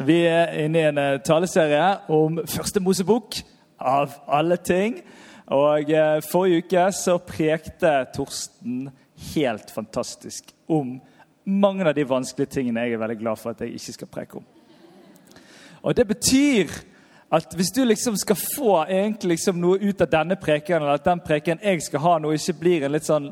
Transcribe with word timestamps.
Vi 0.00 0.22
er 0.24 0.54
inne 0.62 0.80
i 0.80 0.84
en 0.88 0.98
eh, 0.98 1.18
taleserie 1.20 1.88
om 2.08 2.38
første 2.48 2.80
Mosebok, 2.80 3.36
av 3.76 4.14
alle 4.32 4.56
ting. 4.56 4.94
Og 5.52 5.90
eh, 5.92 6.22
Forrige 6.24 6.62
uke 6.64 6.84
så 6.96 7.18
prekte 7.20 7.90
Torsten 8.14 8.86
helt 9.34 9.68
fantastisk 9.74 10.54
om 10.72 10.94
mange 11.44 11.84
av 11.84 11.92
de 11.98 12.06
vanskelige 12.08 12.54
tingene 12.54 12.86
jeg 12.86 12.96
er 12.96 13.02
veldig 13.02 13.18
glad 13.20 13.42
for 13.42 13.52
at 13.52 13.60
jeg 13.60 13.76
ikke 13.76 13.96
skal 13.98 14.10
preke 14.14 14.40
om. 14.40 14.46
Og 15.82 15.96
Det 15.96 16.08
betyr 16.08 16.72
at 17.36 17.52
hvis 17.56 17.74
du 17.76 17.84
liksom 17.84 18.16
skal 18.16 18.40
få 18.40 18.84
liksom 19.22 19.60
noe 19.60 19.78
ut 19.84 20.00
av 20.00 20.08
denne 20.08 20.36
preken, 20.40 20.80
eller 20.80 20.96
at 20.96 21.04
den 21.04 21.20
preken 21.20 21.60
jeg 21.62 21.82
skal 21.82 22.00
ha 22.00 22.18
nå, 22.18 22.32
ikke 22.32 22.60
blir 22.60 22.84
en 22.84 22.96
litt 22.96 23.04
sånn 23.04 23.28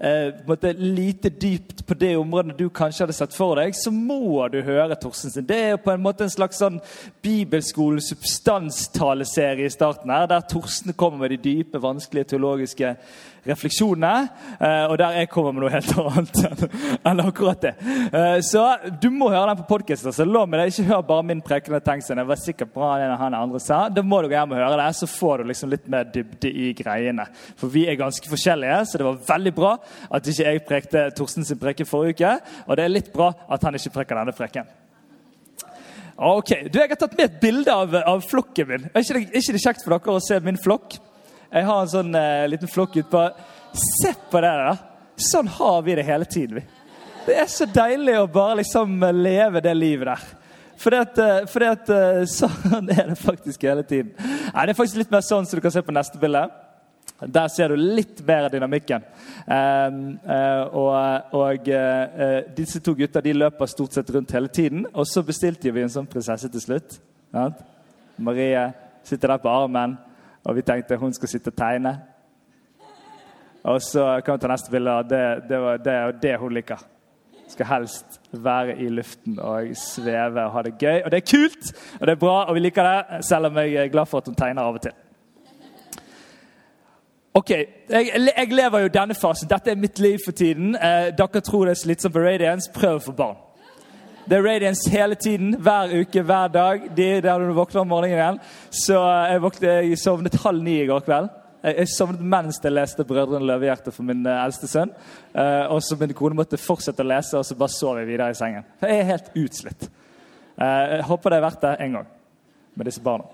eh, 0.00 0.32
lite 0.78 1.28
dypt 1.30 1.86
på 1.86 1.94
det 1.94 2.16
området 2.16 2.58
du 2.58 2.68
kanskje 2.70 3.02
hadde 3.04 3.12
sett 3.16 3.34
for 3.36 3.56
deg, 3.60 3.74
så 3.76 3.90
må 3.92 4.48
du 4.52 4.62
høre 4.66 4.96
Torstensen. 5.00 5.46
Det 5.46 5.56
er 5.56 5.70
jo 5.74 5.78
på 5.84 5.90
en 5.94 6.02
måte 6.04 6.24
en 6.26 6.30
slags 6.32 6.58
sånn 6.62 6.80
bibelskole-substanstaleserie 7.24 9.66
i 9.66 9.70
starten 9.72 10.10
her, 10.12 10.26
der 10.30 10.40
Torsten 10.50 10.92
kommer 10.96 11.18
med 11.24 11.30
de 11.34 11.38
dype, 11.50 11.78
vanskelige 11.82 12.24
teologiske 12.34 12.88
refleksjonene, 13.46 14.28
eh, 14.60 14.84
og 14.92 14.98
der 15.00 15.14
jeg 15.16 15.30
kommer 15.32 15.52
med 15.56 15.62
noe 15.64 15.72
helt 15.72 15.92
annet 15.96 16.36
enn- 17.08 17.22
akkurat 17.24 17.60
det. 17.64 17.72
Eh, 18.12 18.38
så 18.44 18.64
du 19.00 19.08
må 19.14 19.30
høre 19.32 19.48
den 19.54 19.60
på 19.62 19.68
podkasten. 19.70 20.08
Altså. 20.10 20.24
Lov 20.28 20.44
meg 20.50 20.60
det. 20.60 20.66
Ikke 20.74 20.88
hør 20.90 21.06
bare 21.08 21.24
min 21.30 21.40
prekende 21.44 21.80
tenkst. 21.84 22.10
Jeg 22.12 22.28
var 22.28 22.36
sikkert 22.40 22.72
bra 22.74 22.90
det 23.00 23.06
han 23.20 23.34
andre 23.38 23.60
sa. 23.62 23.78
Da 23.88 24.02
må 24.04 24.18
du 24.20 24.28
gå 24.28 24.36
hjem 24.36 24.52
og 24.52 24.60
høre 24.60 24.76
det, 24.82 24.90
så 24.98 25.06
får 25.08 25.34
du 25.40 25.44
liksom 25.50 25.68
litt 25.72 25.86
mer 25.92 26.04
dybde 26.12 26.48
i 26.52 26.74
greiene. 26.76 27.24
For 27.60 27.66
vi 27.72 27.82
er 27.88 27.96
ganske 28.00 28.26
forskjellige, 28.28 28.78
så 28.90 28.94
det 29.00 29.06
var 29.08 29.22
veldig 29.32 29.54
bra 29.56 29.72
at 30.10 30.30
ikke 30.30 30.46
jeg 30.46 30.62
prekte 30.68 31.06
Torsten 31.16 31.46
sin 31.46 31.58
preken 31.60 31.88
forrige 31.88 32.18
uke. 32.18 32.32
Og 32.66 32.78
det 32.78 32.84
er 32.84 32.92
litt 32.92 33.12
bra 33.14 33.32
at 33.48 33.66
han 33.66 33.76
ikke 33.78 33.94
preker 33.98 34.20
denne 34.20 34.36
preken. 34.36 34.70
Ok, 36.20 36.50
du, 36.68 36.76
Jeg 36.76 36.90
har 36.90 36.98
tatt 37.00 37.16
med 37.16 37.30
et 37.30 37.38
bilde 37.40 37.72
av, 37.72 37.94
av 37.96 38.20
flokken 38.28 38.68
min. 38.68 38.90
Er 38.90 39.04
ikke, 39.04 39.16
det, 39.16 39.40
ikke 39.40 39.54
det 39.56 39.62
kjekt 39.62 39.86
for 39.86 39.96
dere 39.96 40.18
å 40.18 40.24
se 40.24 40.36
min 40.44 40.60
flokk? 40.60 40.98
Jeg 41.50 41.66
har 41.66 41.80
en 41.80 41.90
sånn 41.90 42.12
eh, 42.14 42.48
liten 42.52 42.70
flokk 42.70 42.98
utpå. 43.00 43.22
Se 43.72 44.12
på 44.30 44.42
det 44.44 44.50
der! 44.60 44.82
Sånn 45.20 45.48
har 45.52 45.80
vi 45.86 45.96
det 45.96 46.04
hele 46.08 46.28
tiden. 46.28 46.60
vi. 46.60 46.80
Det 47.26 47.36
er 47.40 47.48
så 47.50 47.66
deilig 47.68 48.18
å 48.20 48.28
bare 48.30 48.60
liksom 48.60 49.00
eh, 49.02 49.16
leve 49.16 49.62
det 49.64 49.74
livet 49.76 50.12
der. 50.12 50.28
Fordi 50.80 51.00
at, 51.04 51.18
eh, 51.18 51.46
fordi 51.50 51.68
at 51.68 51.90
eh, 51.92 52.22
Sånn 52.38 52.88
er 52.92 53.10
det 53.12 53.18
faktisk 53.20 53.66
hele 53.68 53.84
tiden. 53.84 54.12
Nei, 54.18 54.66
Det 54.66 54.72
er 54.72 54.78
faktisk 54.78 55.02
litt 55.02 55.12
mer 55.12 55.24
sånn 55.26 55.48
som 55.48 55.58
du 55.58 55.64
kan 55.64 55.74
se 55.74 55.84
på 55.84 55.94
neste 55.94 56.20
bilde. 56.20 56.46
Der 57.20 57.48
ser 57.52 57.68
du 57.68 57.76
litt 57.76 58.22
bedre 58.26 58.48
dynamikken. 58.52 59.02
Um, 59.44 60.18
uh, 60.24 60.76
og 60.76 61.36
og 61.36 61.68
uh, 61.68 62.38
disse 62.56 62.80
to 62.80 62.94
gutta 62.96 63.20
de 63.20 63.34
løper 63.36 63.68
stort 63.68 63.96
sett 63.96 64.10
rundt 64.14 64.32
hele 64.32 64.48
tiden. 64.48 64.86
Og 64.94 65.06
så 65.06 65.22
bestilte 65.22 65.72
vi 65.72 65.82
en 65.84 65.92
sånn 65.92 66.08
prinsesse 66.08 66.48
til 66.48 66.64
slutt. 66.64 67.00
Marie 68.20 68.62
sitter 69.04 69.34
der 69.34 69.42
på 69.42 69.52
armen, 69.52 69.98
og 70.44 70.56
vi 70.56 70.64
tenkte 70.64 70.96
hun 71.00 71.12
skal 71.12 71.28
sitte 71.28 71.52
og 71.52 71.56
tegne. 71.56 71.98
Og 73.68 73.82
så 73.84 74.06
kan 74.24 74.38
vi 74.38 74.40
ta 74.40 74.48
neste 74.48 74.72
bilde. 74.72 74.96
Det, 75.10 75.20
det, 75.48 75.60
det 75.84 75.92
er 75.92 76.16
det 76.22 76.38
hun 76.40 76.56
liker. 76.56 76.80
Skal 77.50 77.66
helst 77.66 78.20
være 78.32 78.78
i 78.78 78.88
luften 78.88 79.40
og 79.42 79.72
sveve 79.76 80.46
og 80.46 80.52
ha 80.54 80.64
det 80.64 80.76
gøy. 80.78 81.02
Og 81.04 81.12
det 81.12 81.20
er 81.20 81.28
kult, 81.28 81.72
og 82.00 82.06
det 82.06 82.14
er 82.14 82.24
bra, 82.24 82.36
og 82.46 82.56
vi 82.56 82.64
liker 82.64 82.86
det, 82.86 83.22
selv 83.28 83.50
om 83.50 83.60
jeg 83.60 83.74
er 83.74 83.92
glad 83.92 84.08
for 84.08 84.22
at 84.22 84.30
hun 84.30 84.38
tegner 84.38 84.64
av 84.64 84.78
og 84.78 84.84
til. 84.86 84.96
Ok, 87.34 87.50
jeg, 87.50 88.10
jeg 88.36 88.48
lever 88.50 88.82
jo 88.82 88.88
denne 88.90 89.14
fasen. 89.14 89.46
Dette 89.50 89.70
er 89.70 89.78
mitt 89.78 90.00
liv 90.02 90.18
for 90.24 90.34
tiden. 90.34 90.72
Eh, 90.74 91.12
dere 91.14 91.42
tror 91.46 91.68
det 91.68 91.76
er 91.76 91.78
slitsomt 91.78 92.14
på 92.16 92.22
Radiance. 92.24 92.70
Prøv 92.74 92.96
å 92.98 93.02
få 93.04 93.12
barn. 93.14 93.36
Det 94.26 94.34
er 94.34 94.42
Radiance 94.42 94.90
hele 94.90 95.14
tiden. 95.14 95.52
Hver 95.62 95.92
uke, 96.00 96.24
hver 96.26 96.48
dag. 96.50 96.88
De, 96.96 97.06
der 97.22 97.44
du 97.44 97.52
våkner 97.54 97.84
om 97.84 97.92
morgenen 97.92 98.18
igjen. 98.18 98.40
Så 98.74 98.98
jeg, 98.98 99.42
våknet, 99.44 99.68
jeg 99.86 100.00
sovnet 100.02 100.40
halv 100.42 100.64
ni 100.66 100.74
i 100.80 100.88
går 100.88 101.04
kveld. 101.06 101.28
Jeg, 101.62 101.76
jeg 101.78 101.92
sovnet 101.92 102.24
mens 102.32 102.58
jeg 102.64 102.74
leste 102.74 103.06
'Brødrene 103.06 103.46
Løvehjerte' 103.46 103.94
for 103.94 104.08
min 104.08 104.26
eh, 104.26 104.40
eldste 104.44 104.66
sønn. 104.70 104.90
Eh, 105.30 105.70
og 105.70 105.84
så 105.86 105.98
min 106.00 106.14
kone 106.18 106.34
måtte 106.34 106.58
fortsette 106.58 107.04
å 107.06 107.10
lese, 107.12 107.38
og 107.38 107.46
så 107.46 107.54
bare 107.54 107.76
sov 107.76 108.00
jeg 108.00 108.08
videre 108.08 108.32
i 108.32 108.38
sengen. 108.40 108.66
Jeg 108.82 108.96
er 108.96 109.06
helt 109.12 109.30
utslitt. 109.38 109.86
Eh, 110.58 110.96
jeg 110.96 111.06
håper 111.12 111.30
det 111.30 111.38
er 111.38 111.46
verdt 111.46 111.62
det 111.62 111.76
en 111.86 111.94
gang 112.00 112.10
med 112.74 112.90
disse 112.90 113.04
barna. 113.06 113.30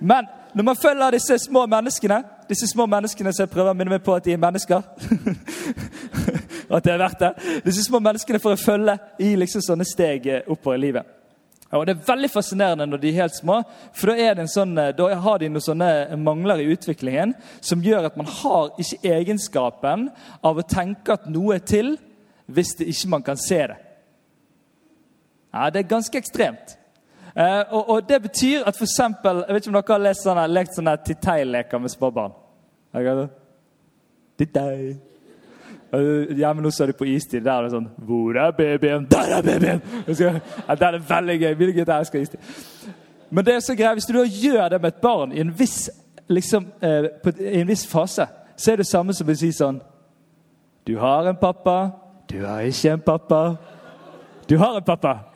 Men 0.00 0.26
når 0.58 0.68
man 0.72 0.82
følger 0.82 1.14
disse 1.14 1.38
små 1.46 1.66
menneskene 1.70 2.18
disse 2.48 2.68
små 2.70 2.86
menneskene 2.90 3.32
som 3.32 3.44
jeg 3.44 3.52
prøver 3.52 3.74
å 3.74 3.76
minne 3.76 3.92
meg 3.96 4.04
på 4.04 4.14
at 4.16 4.24
de 4.24 4.34
er 4.34 4.40
mennesker 4.42 4.82
At 6.68 6.84
det 6.84 6.92
er 6.92 6.98
verdt 7.00 7.22
det. 7.22 7.60
Disse 7.64 7.80
små 7.86 7.96
menneskene 8.04 8.40
får 8.42 8.52
jeg 8.52 8.60
følge 8.60 8.98
i 9.24 9.30
liksom 9.40 9.62
sånne 9.64 9.86
steg 9.88 10.26
oppover 10.52 10.76
i 10.76 10.82
livet. 10.82 11.14
Og 11.72 11.86
Det 11.86 11.94
er 11.94 12.04
veldig 12.06 12.30
fascinerende 12.32 12.86
når 12.88 13.00
de 13.00 13.08
er 13.08 13.22
helt 13.22 13.36
små, 13.36 13.58
for 13.92 14.12
da, 14.16 14.46
sånn, 14.48 14.74
da 14.96 15.08
har 15.20 15.40
de 15.40 15.50
noen 15.52 15.64
sånne 15.64 16.16
mangler 16.16 16.62
i 16.62 16.70
utviklingen 16.72 17.34
som 17.60 17.82
gjør 17.84 18.08
at 18.08 18.16
man 18.16 18.28
har 18.40 18.70
ikke 18.80 19.12
egenskapen 19.16 20.06
av 20.40 20.60
å 20.60 20.64
tenke 20.64 21.18
at 21.18 21.28
noe 21.28 21.58
er 21.58 21.64
til 21.68 21.96
hvis 22.48 22.72
det 22.78 22.88
ikke 22.88 23.12
man 23.12 23.24
kan 23.26 23.40
se 23.40 23.60
det. 23.68 23.76
Ja, 25.52 25.70
Det 25.70 25.82
er 25.82 25.92
ganske 25.92 26.18
ekstremt. 26.18 26.76
Eh, 27.38 27.64
og, 27.70 27.90
og, 27.90 28.08
Det 28.08 28.22
betyr 28.22 28.64
at 28.66 28.82
eksempel, 28.82 29.44
Jeg 29.46 29.54
vet 29.54 29.66
ikke 29.66 29.76
om 29.76 29.82
dere 29.82 29.94
har 29.94 29.98
lest 30.02 30.24
sånne, 30.26 30.46
lekt 30.50 30.74
sånne 30.74 30.96
titei-leker 31.06 31.78
med 31.78 31.92
småbarn. 31.92 32.32
Titei. 34.38 34.96
Hjemme 36.36 36.62
nå 36.62 36.70
så 36.70 36.84
er 36.84 36.90
de 36.90 36.96
på 36.98 37.06
istid. 37.08 37.44
Der 37.44 37.52
er 37.52 37.68
det 37.68 37.76
sånn 37.76 37.86
Hvor 38.08 38.36
er 38.36 38.50
babyen? 38.56 39.06
Der 39.10 39.36
er 39.38 39.42
babyen! 39.46 39.82
Ja, 40.08 40.74
det 40.74 40.88
er 40.88 40.98
veldig 41.08 41.38
gøy. 41.40 41.54
Mine 41.60 41.76
gutter 41.78 42.02
skal 42.04 42.26
istid. 42.26 42.42
Men 43.30 43.44
det 43.44 43.54
er 43.54 43.60
så 43.60 43.76
greit, 43.76 43.94
hvis 43.94 44.08
du 44.08 44.16
da 44.16 44.24
gjør 44.24 44.68
det 44.68 44.82
med 44.82 44.92
et 44.94 45.00
barn 45.00 45.32
i 45.32 45.40
en 45.40 45.54
viss, 45.58 45.90
liksom, 46.28 46.66
eh, 46.80 47.08
på, 47.22 47.32
i 47.38 47.60
en 47.60 47.68
viss 47.68 47.86
fase, 47.86 48.26
så 48.56 48.72
er 48.72 48.80
det 48.80 48.86
samme 48.88 49.14
som 49.14 49.28
å 49.28 49.36
si 49.36 49.52
sånn 49.52 49.80
Du 50.86 50.96
har 50.98 51.28
en 51.28 51.36
pappa. 51.36 51.90
Du 52.30 52.40
har 52.44 52.64
ikke 52.64 52.92
en 52.92 53.00
pappa. 53.04 53.42
Du 54.48 54.56
har 54.58 54.76
en 54.76 54.84
pappa. 54.84 55.27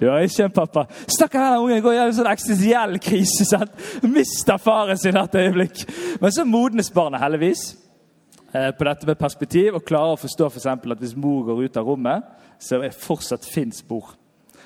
Du 0.00 0.08
har 0.08 0.24
ikke 0.24 0.48
en 0.48 0.54
pappa. 0.54 0.86
Stakkar 1.06 1.44
denne 1.44 1.62
ungen 1.62 1.82
går 1.84 1.94
gjennom 1.96 2.12
en 2.12 2.18
sånn 2.18 2.32
eksistensiell 2.32 2.98
krise. 3.02 3.46
sant? 3.48 3.86
Mister 4.02 4.58
faren 4.62 4.98
sin 5.00 5.14
hvert 5.16 5.38
øyeblikk. 5.38 5.84
Men 6.20 6.34
så 6.34 6.46
modnes 6.48 6.90
barnet 6.94 7.22
heldigvis 7.22 7.62
eh, 8.52 8.72
på 8.74 8.88
dette 8.88 9.08
med 9.08 9.20
perspektiv 9.20 9.78
og 9.78 9.86
klarer 9.86 10.16
å 10.16 10.20
forstå 10.24 10.50
for 10.50 10.74
at 10.74 11.00
hvis 11.00 11.16
mor 11.16 11.46
går 11.46 11.64
ut 11.64 11.80
av 11.80 11.88
rommet, 11.88 12.26
så 12.58 12.80
er 12.82 12.96
fortsatt 12.96 13.46
fins 13.46 13.82
mor. 13.88 14.14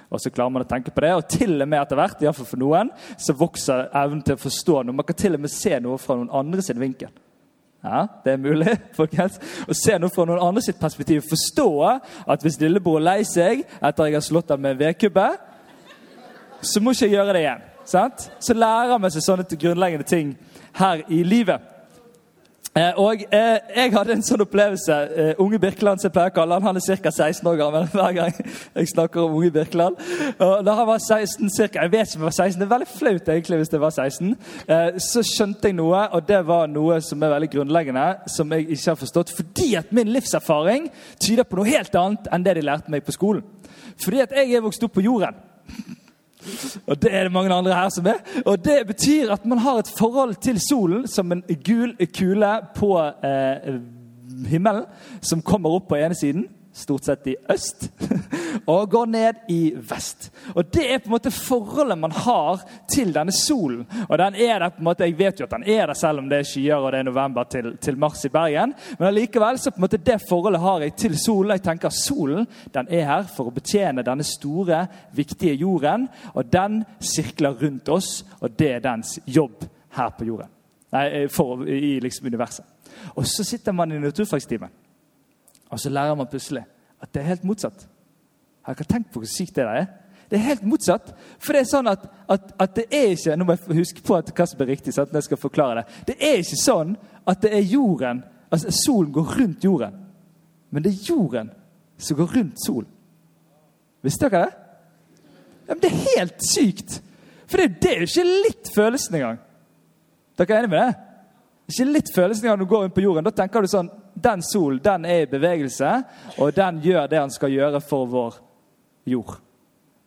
Og 0.09 0.21
så 0.23 0.33
klarer 0.33 0.55
man 0.55 0.65
å 0.65 0.69
tenke 0.69 0.93
på 0.95 1.05
det, 1.05 1.13
og 1.13 1.27
til 1.29 1.59
og 1.61 1.69
med 1.69 1.83
etter 1.83 1.99
hvert, 1.99 2.23
i 2.23 2.29
hvert 2.29 2.37
fall 2.39 2.49
for 2.49 2.61
noen, 2.61 2.91
så 3.21 3.37
vokser 3.37 3.91
evnen 3.93 4.23
til 4.25 4.39
å 4.39 4.41
forstå 4.41 4.83
noe. 4.83 4.97
Man 4.97 5.09
kan 5.09 5.19
til 5.21 5.37
og 5.37 5.43
med 5.45 5.53
se 5.53 5.75
noe 5.85 6.01
fra 6.01 6.17
noen 6.17 6.33
andre 6.33 6.65
sin 6.65 6.81
vinkel. 6.81 7.13
Ja, 7.85 8.07
Det 8.25 8.33
er 8.33 8.41
mulig 8.43 8.75
folkens, 8.99 9.39
å 9.69 9.77
se 9.77 9.99
noe 9.99 10.11
fra 10.11 10.27
noen 10.27 10.43
andre 10.43 10.63
sitt 10.65 10.81
perspektiv. 10.81 11.23
Forstå 11.31 11.69
at 12.27 12.43
hvis 12.43 12.59
lillebror 12.61 12.99
er 12.99 13.07
lei 13.07 13.19
seg 13.29 13.63
etter 13.79 14.09
jeg 14.11 14.19
har 14.19 14.27
slått 14.27 14.51
ham 14.51 14.65
med 14.67 14.81
vedkubbe, 14.81 15.29
så 16.61 16.83
må 16.83 16.91
ikke 16.91 17.07
jeg 17.07 17.15
gjøre 17.15 17.37
det 17.37 17.43
igjen. 17.45 17.67
Sant? 17.89 18.29
Så 18.43 18.57
lærer 18.57 18.99
vi 19.01 19.11
seg 19.15 19.25
sånne 19.25 19.47
grunnleggende 19.55 20.09
ting 20.09 20.35
her 20.77 21.05
i 21.09 21.23
livet. 21.25 21.63
Eh, 22.79 22.93
og 22.97 23.23
eh, 23.33 23.59
Jeg 23.75 23.91
hadde 23.95 24.15
en 24.15 24.23
sånn 24.23 24.45
opplevelse. 24.45 24.97
Eh, 25.19 25.41
unge 25.43 25.59
Birkeland, 25.59 25.99
som 25.99 26.13
jeg 26.13 26.15
pleier 26.15 26.53
han, 26.53 26.63
han 26.63 26.79
er 26.79 26.85
ca. 27.03 27.11
16 27.11 27.49
år 27.51 27.59
gammel 27.59 27.89
hver 27.97 28.15
gang 28.15 28.37
jeg 28.39 28.91
snakker 28.93 29.25
om 29.25 29.35
Unge 29.41 29.51
Birkeland. 29.57 29.99
Og 30.37 30.63
da 30.67 30.77
han 30.79 30.87
var 30.87 31.03
16, 31.03 31.51
cirka, 31.57 31.83
jeg 31.83 31.95
vet 31.97 32.07
ikke 32.07 32.21
om 32.21 32.27
jeg 32.27 32.31
var 32.31 32.39
16, 32.39 32.61
det 32.61 32.67
er 32.69 32.75
veldig 32.75 32.91
flaut 32.93 33.33
egentlig 33.35 33.61
hvis 33.63 33.75
det 33.75 33.83
var 33.83 33.95
16, 33.97 34.33
eh, 34.77 35.03
så 35.09 35.25
skjønte 35.27 35.73
jeg 35.73 35.79
noe, 35.81 36.05
og 36.15 36.27
det 36.29 36.41
var 36.47 36.71
noe 36.71 37.01
som 37.05 37.23
er 37.23 37.35
veldig 37.35 37.53
grunnleggende, 37.57 38.09
som 38.31 38.55
jeg 38.55 38.69
ikke 38.69 38.93
har 38.93 39.01
forstått, 39.03 39.35
fordi 39.41 39.71
at 39.81 39.95
min 39.97 40.13
livserfaring 40.15 40.91
tyder 41.19 41.49
på 41.49 41.59
noe 41.59 41.73
helt 41.73 41.99
annet 41.99 42.31
enn 42.31 42.47
det 42.47 42.61
de 42.61 42.69
lærte 42.69 42.95
meg 42.95 43.07
på 43.07 43.17
skolen. 43.17 43.47
Fordi 43.99 44.23
at 44.23 44.37
jeg 44.39 44.55
er 44.55 44.63
vokst 44.63 44.85
opp 44.87 44.95
på 44.95 45.09
jorden. 45.09 45.43
Og 46.87 47.03
det 47.03 47.15
er 47.15 47.23
det 47.27 47.33
mange 47.33 47.55
andre 47.55 47.75
her 47.75 47.89
som 47.89 48.07
er. 48.07 48.21
Og 48.47 48.65
det 48.65 48.87
betyr 48.87 49.33
at 49.33 49.47
man 49.47 49.59
har 49.59 49.79
et 49.79 49.93
forhold 49.99 50.35
til 50.43 50.61
solen 50.61 51.07
som 51.09 51.33
en 51.33 51.43
gul 51.65 51.97
kule 52.15 52.53
på 52.77 52.93
eh, 53.25 53.81
himmelen 54.47 54.85
som 55.21 55.43
kommer 55.43 55.71
opp 55.71 55.89
på 55.89 55.99
ene 55.99 56.15
siden. 56.15 56.47
Stort 56.79 57.05
sett 57.05 57.27
i 57.27 57.37
øst, 57.51 57.89
og 58.73 58.91
går 58.91 59.07
ned 59.07 59.41
i 59.49 59.73
vest. 59.77 60.31
Og 60.55 60.75
Det 60.75 60.85
er 60.93 60.99
på 60.99 61.09
en 61.11 61.17
måte 61.17 61.31
forholdet 61.35 61.99
man 61.99 62.13
har 62.13 62.63
til 62.91 63.13
denne 63.15 63.33
solen. 63.33 63.87
Og 64.09 64.19
den 64.19 64.35
er 64.35 64.59
der 64.59 64.69
på 64.69 64.79
en 64.79 64.85
måte, 64.85 65.05
Jeg 65.05 65.19
vet 65.19 65.41
jo 65.41 65.47
at 65.47 65.51
den 65.51 65.67
er 65.67 65.87
der 65.87 65.95
selv 65.95 66.19
om 66.19 66.29
det 66.29 66.39
er 66.39 66.49
skyer 66.49 66.77
og 66.77 66.93
det 66.93 66.99
er 66.99 67.03
november 67.03 67.45
til, 67.45 67.77
til 67.77 67.99
mars 67.99 68.25
i 68.25 68.29
Bergen. 68.29 68.75
Men 68.99 69.09
allikevel 69.09 69.59
så 69.59 69.71
på 69.71 69.77
en 69.77 69.87
måte 69.87 69.97
det 69.97 70.21
forholdet 70.29 70.61
har 70.61 70.81
jeg 70.81 70.97
til 70.97 71.19
solen. 71.19 71.51
Jeg 71.51 71.63
tenker 71.63 71.89
Solen 71.89 72.47
den 72.75 72.89
er 72.91 73.05
her 73.05 73.27
for 73.37 73.49
å 73.49 73.55
betjene 73.55 74.05
denne 74.05 74.25
store, 74.25 74.87
viktige 75.13 75.55
jorden. 75.55 76.09
Og 76.35 76.53
den 76.53 76.85
sirkler 77.01 77.57
rundt 77.63 77.89
oss, 77.89 78.25
og 78.41 78.59
det 78.59 78.73
er 78.73 78.85
dens 78.85 79.19
jobb 79.27 79.65
her 79.97 80.11
på 80.19 80.25
jorden. 80.25 80.51
Nei, 80.93 81.27
for, 81.29 81.67
i 81.69 81.99
liksom 82.01 82.27
universet. 82.27 82.65
Og 83.15 83.27
så 83.27 83.45
sitter 83.45 83.73
man 83.73 83.93
i 83.93 84.01
naturfagstimen. 84.01 84.71
Og 85.71 85.81
så 85.81 85.91
lærer 85.93 86.17
man 86.17 86.29
plutselig 86.31 86.65
at 87.01 87.15
det 87.15 87.23
er 87.23 87.33
helt 87.33 87.45
motsatt. 87.45 87.87
Har 88.63 88.75
dere 88.75 88.89
tenkt 88.91 89.13
på 89.13 89.23
hvor 89.23 89.31
sykt 89.31 89.57
det 89.57 89.65
der 89.65 89.81
er? 89.83 89.87
Det 90.29 90.37
er 90.37 90.45
helt 90.51 90.65
motsatt. 90.69 91.15
For 91.41 91.57
det 91.57 91.63
er 91.63 91.71
sånn 91.71 91.89
at, 91.89 92.05
at, 92.29 92.51
at 92.61 92.75
det 92.77 92.85
er 92.93 93.15
ikke 93.15 93.37
Nå 93.37 93.47
må 93.49 93.55
jeg 93.55 93.79
huske 93.79 94.03
på 94.05 94.19
hva 94.19 94.47
som 94.47 94.61
er 94.61 94.71
riktig. 94.75 94.93
Sant? 94.93 95.13
når 95.13 95.23
jeg 95.23 95.29
skal 95.31 95.41
forklare 95.41 95.85
Det 96.07 96.15
Det 96.15 96.17
er 96.21 96.43
ikke 96.43 96.61
sånn 96.61 96.97
at 97.29 97.43
det 97.43 97.53
er 97.53 97.65
jorden, 97.65 98.23
altså 98.51 98.73
solen 98.73 99.13
går 99.13 99.35
rundt 99.41 99.65
jorden. 99.65 99.97
Men 100.71 100.85
det 100.85 100.93
er 100.93 101.11
jorden 101.11 101.51
som 101.99 102.17
går 102.17 102.37
rundt 102.37 102.65
solen. 102.65 102.89
Visste 104.05 104.29
dere 104.29 104.47
det? 104.47 104.55
Ja, 105.69 105.75
men 105.75 105.83
det 105.83 105.91
er 105.91 106.05
helt 106.17 106.45
sykt! 106.45 107.03
For 107.49 107.61
det, 107.61 107.83
det 107.83 107.91
er 107.91 108.03
jo 108.03 108.09
ikke 108.09 108.25
litt 108.47 108.71
følelsen 108.75 109.17
engang. 109.19 109.39
Dere 110.39 110.55
er 110.55 110.63
enige 110.63 110.73
med 110.73 110.81
det? 110.81 110.95
Ikke 111.73 111.89
litt 111.93 112.13
følelsen 112.15 112.49
når 112.49 112.61
du 112.61 112.69
går 112.69 112.87
inn 112.87 112.95
på 112.97 113.05
jorden. 113.05 113.27
Da 113.29 113.35
tenker 113.37 113.65
du 113.65 113.69
sånn 113.69 113.91
Den 114.23 114.43
solen 114.43 114.81
den 114.83 115.05
er 115.05 115.23
i 115.23 115.31
bevegelse, 115.31 115.91
og 116.39 116.57
den 116.57 116.81
gjør 116.83 117.07
det 117.07 117.21
han 117.21 117.31
skal 117.31 117.53
gjøre 117.53 117.81
for 117.81 118.09
vår 118.11 118.39
jord. 119.07 119.37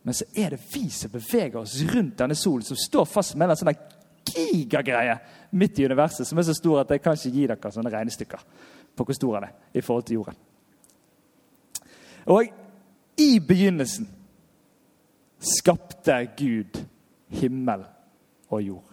Men 0.03 0.17
så 0.17 0.25
er 0.35 0.55
det 0.55 0.61
vi 0.73 0.89
som 0.89 1.11
beveger 1.13 1.59
oss 1.61 1.77
rundt 1.93 2.17
denne 2.19 2.35
solen, 2.35 2.65
som 2.65 2.77
står 2.77 3.05
fast 3.05 3.37
med 3.37 3.53
en 3.53 3.59
sånn 3.59 3.75
gigagreie 4.31 5.17
midt 5.57 5.79
i 5.79 5.85
universet 5.85 6.27
som 6.27 6.39
er 6.39 6.47
så 6.47 6.55
stor 6.55 6.81
at 6.81 6.93
jeg 6.93 7.03
kan 7.03 7.17
ikke 7.17 7.33
gi 7.35 7.47
dere 7.49 7.73
sånne 7.73 7.91
regnestykker 7.93 8.45
på 8.95 9.05
hvor 9.05 9.17
stor 9.17 9.37
den 9.37 9.49
er 9.49 9.77
i 9.77 9.83
forhold 9.83 10.07
til 10.07 10.19
jorden. 10.21 10.39
Og 12.31 12.49
i 13.21 13.39
begynnelsen 13.39 14.07
skapte 15.41 16.17
Gud 16.37 16.81
himmel 17.33 17.83
og 18.51 18.63
jord. 18.63 18.87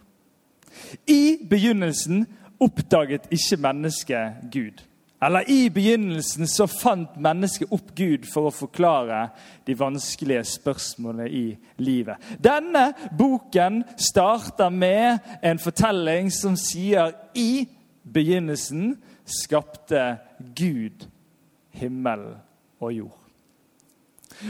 I 1.07 1.39
begynnelsen 1.51 2.27
oppdaget 2.61 3.29
ikke 3.35 3.61
mennesket 3.63 4.49
Gud. 4.53 4.83
Eller 5.21 5.51
i 5.51 5.71
begynnelsen 5.71 6.47
så 6.47 6.69
fant 6.71 7.17
mennesket 7.19 7.73
opp 7.75 7.91
Gud 7.99 8.27
for 8.31 8.49
å 8.49 8.55
forklare 8.55 9.25
de 9.67 9.75
vanskelige 9.79 10.45
spørsmålene 10.47 11.27
i 11.27 11.47
livet. 11.83 12.23
Denne 12.39 12.93
boken 13.19 13.83
starter 13.99 14.71
med 14.71 15.19
en 15.43 15.59
fortelling 15.59 16.31
som 16.35 16.55
sier 16.61 17.17
i 17.35 17.67
begynnelsen 18.07 18.95
skapte 19.27 20.05
Gud 20.39 21.09
himmel 21.75 22.29
og 22.79 22.93
jord. 22.95 23.18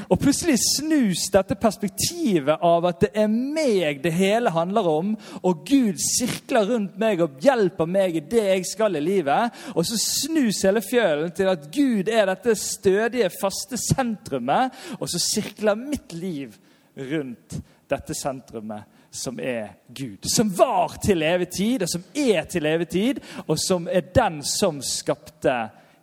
Og 0.08 0.18
plutselig 0.20 0.58
snus 0.62 1.28
dette 1.32 1.56
perspektivet 1.60 2.64
av 2.64 2.86
at 2.90 3.06
det 3.06 3.10
er 3.22 3.30
meg 3.30 4.02
det 4.04 4.12
hele 4.16 4.52
handler 4.52 4.88
om, 4.90 5.14
og 5.42 5.64
Gud 5.68 6.00
sirkler 6.02 6.68
rundt 6.72 6.98
meg 7.00 7.22
og 7.24 7.38
hjelper 7.42 7.88
meg 7.88 8.18
i 8.18 8.24
det 8.24 8.44
jeg 8.50 8.66
skal 8.68 8.98
i 8.98 9.04
livet. 9.04 9.56
Og 9.74 9.86
så 9.88 9.98
snus 10.02 10.62
hele 10.66 10.82
fjølen 10.84 11.32
til 11.36 11.50
at 11.52 11.66
Gud 11.74 12.10
er 12.12 12.28
dette 12.30 12.56
stødige, 12.58 13.32
faste 13.40 13.80
sentrumet, 13.80 14.76
og 14.98 15.08
så 15.10 15.20
sirkler 15.22 15.78
mitt 15.78 16.12
liv 16.16 16.56
rundt 16.98 17.58
dette 17.88 18.16
sentrumet 18.16 18.96
som 19.10 19.40
er 19.40 19.72
Gud. 19.88 20.28
Som 20.28 20.50
var 20.56 20.98
til 21.02 21.22
evig 21.22 21.48
tid, 21.54 21.82
og 21.82 21.90
som 21.90 22.04
er 22.14 22.44
til 22.50 22.68
evig 22.68 22.88
tid, 22.92 23.22
og 23.46 23.56
som 23.60 23.88
er 23.88 24.12
den 24.14 24.42
som 24.44 24.82
skapte 24.84 25.56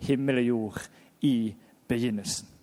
himmel 0.06 0.42
og 0.42 0.50
jord 0.50 0.84
i 1.22 1.38
begynnelsen. 1.88 2.55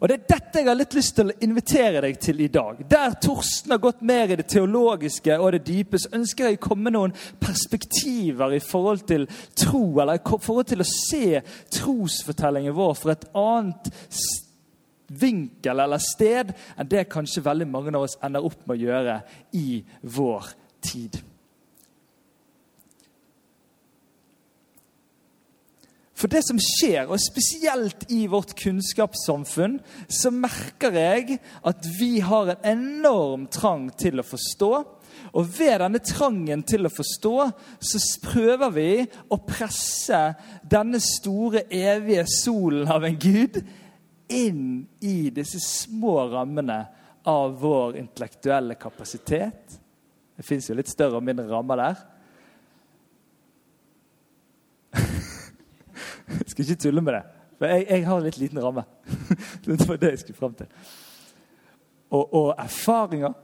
Og 0.00 0.08
Det 0.08 0.16
er 0.16 0.24
dette 0.28 0.60
jeg 0.60 0.68
har 0.68 0.76
litt 0.76 0.94
lyst 0.96 1.14
til 1.16 1.30
å 1.30 1.36
invitere 1.44 2.02
deg 2.04 2.18
til 2.20 2.40
i 2.44 2.50
dag. 2.52 2.82
Der 2.88 3.16
Torsten 3.22 3.72
har 3.72 3.82
gått 3.82 4.02
mer 4.06 4.32
i 4.32 4.38
det 4.38 4.48
teologiske 4.52 5.38
og 5.40 5.52
det 5.54 5.62
dype, 5.66 6.00
så 6.00 6.12
ønsker 6.16 6.48
jeg 6.50 6.58
å 6.60 6.64
komme 6.68 6.92
noen 6.92 7.14
perspektiver 7.40 8.56
i 8.56 8.62
forhold 8.64 9.06
til 9.08 9.28
tro, 9.56 9.84
eller 10.02 10.20
i 10.20 10.40
forhold 10.48 10.68
til 10.72 10.84
å 10.84 10.90
se 10.90 11.40
trosfortellingen 11.78 12.76
vår 12.76 12.98
fra 12.98 13.16
et 13.16 13.28
annet 13.36 13.92
vinkel 15.06 15.80
eller 15.84 16.02
sted 16.02 16.50
enn 16.74 16.88
det 16.90 17.06
kanskje 17.12 17.44
veldig 17.46 17.68
mange 17.70 17.94
av 17.94 18.08
oss 18.08 18.18
ender 18.26 18.44
opp 18.46 18.66
med 18.66 18.76
å 18.76 18.82
gjøre 18.88 19.20
i 19.54 19.80
vår 20.02 20.52
tid. 20.82 21.20
For 26.16 26.32
det 26.32 26.40
som 26.46 26.56
skjer, 26.60 27.10
og 27.10 27.20
spesielt 27.20 28.06
i 28.12 28.22
vårt 28.32 28.54
kunnskapssamfunn, 28.56 29.78
så 30.08 30.32
merker 30.32 30.96
jeg 30.96 31.40
at 31.68 31.88
vi 31.98 32.22
har 32.24 32.54
en 32.54 32.68
enorm 32.72 33.44
trang 33.52 33.90
til 34.00 34.22
å 34.22 34.24
forstå. 34.24 34.70
Og 35.36 35.50
ved 35.58 35.82
denne 35.82 36.00
trangen 36.00 36.62
til 36.64 36.88
å 36.88 36.92
forstå, 36.92 37.34
så 37.84 38.00
prøver 38.24 38.72
vi 38.72 38.90
å 39.28 39.40
presse 39.44 40.22
denne 40.64 41.02
store, 41.04 41.66
evige 41.68 42.24
solen 42.32 42.88
av 42.88 43.04
en 43.04 43.20
gud 43.20 43.60
inn 44.32 44.86
i 45.04 45.30
disse 45.34 45.60
små 45.60 46.18
rammene 46.32 46.80
av 47.28 47.58
vår 47.60 48.00
intellektuelle 48.00 48.78
kapasitet. 48.80 49.76
Det 50.36 50.44
fins 50.46 50.70
jo 50.70 50.76
litt 50.78 50.88
større 50.88 51.20
og 51.20 51.28
mindre 51.28 51.48
rammer 51.50 51.82
der. 51.82 52.04
Skal 56.56 56.70
ikke 56.72 56.82
tulle 56.82 57.02
med 57.04 57.18
det. 57.18 57.24
For 57.56 57.72
jeg, 57.72 57.86
jeg 57.90 58.06
har 58.06 58.22
litt 58.24 58.38
liten 58.40 58.62
ramme. 58.64 58.84
det 59.64 59.88
var 59.88 59.98
det 60.00 60.14
jeg 60.14 60.22
skulle 60.24 60.38
fram 60.38 60.54
til. 60.56 60.70
Og, 62.10 62.22
og, 62.24 62.54
erfaringer, 62.58 63.34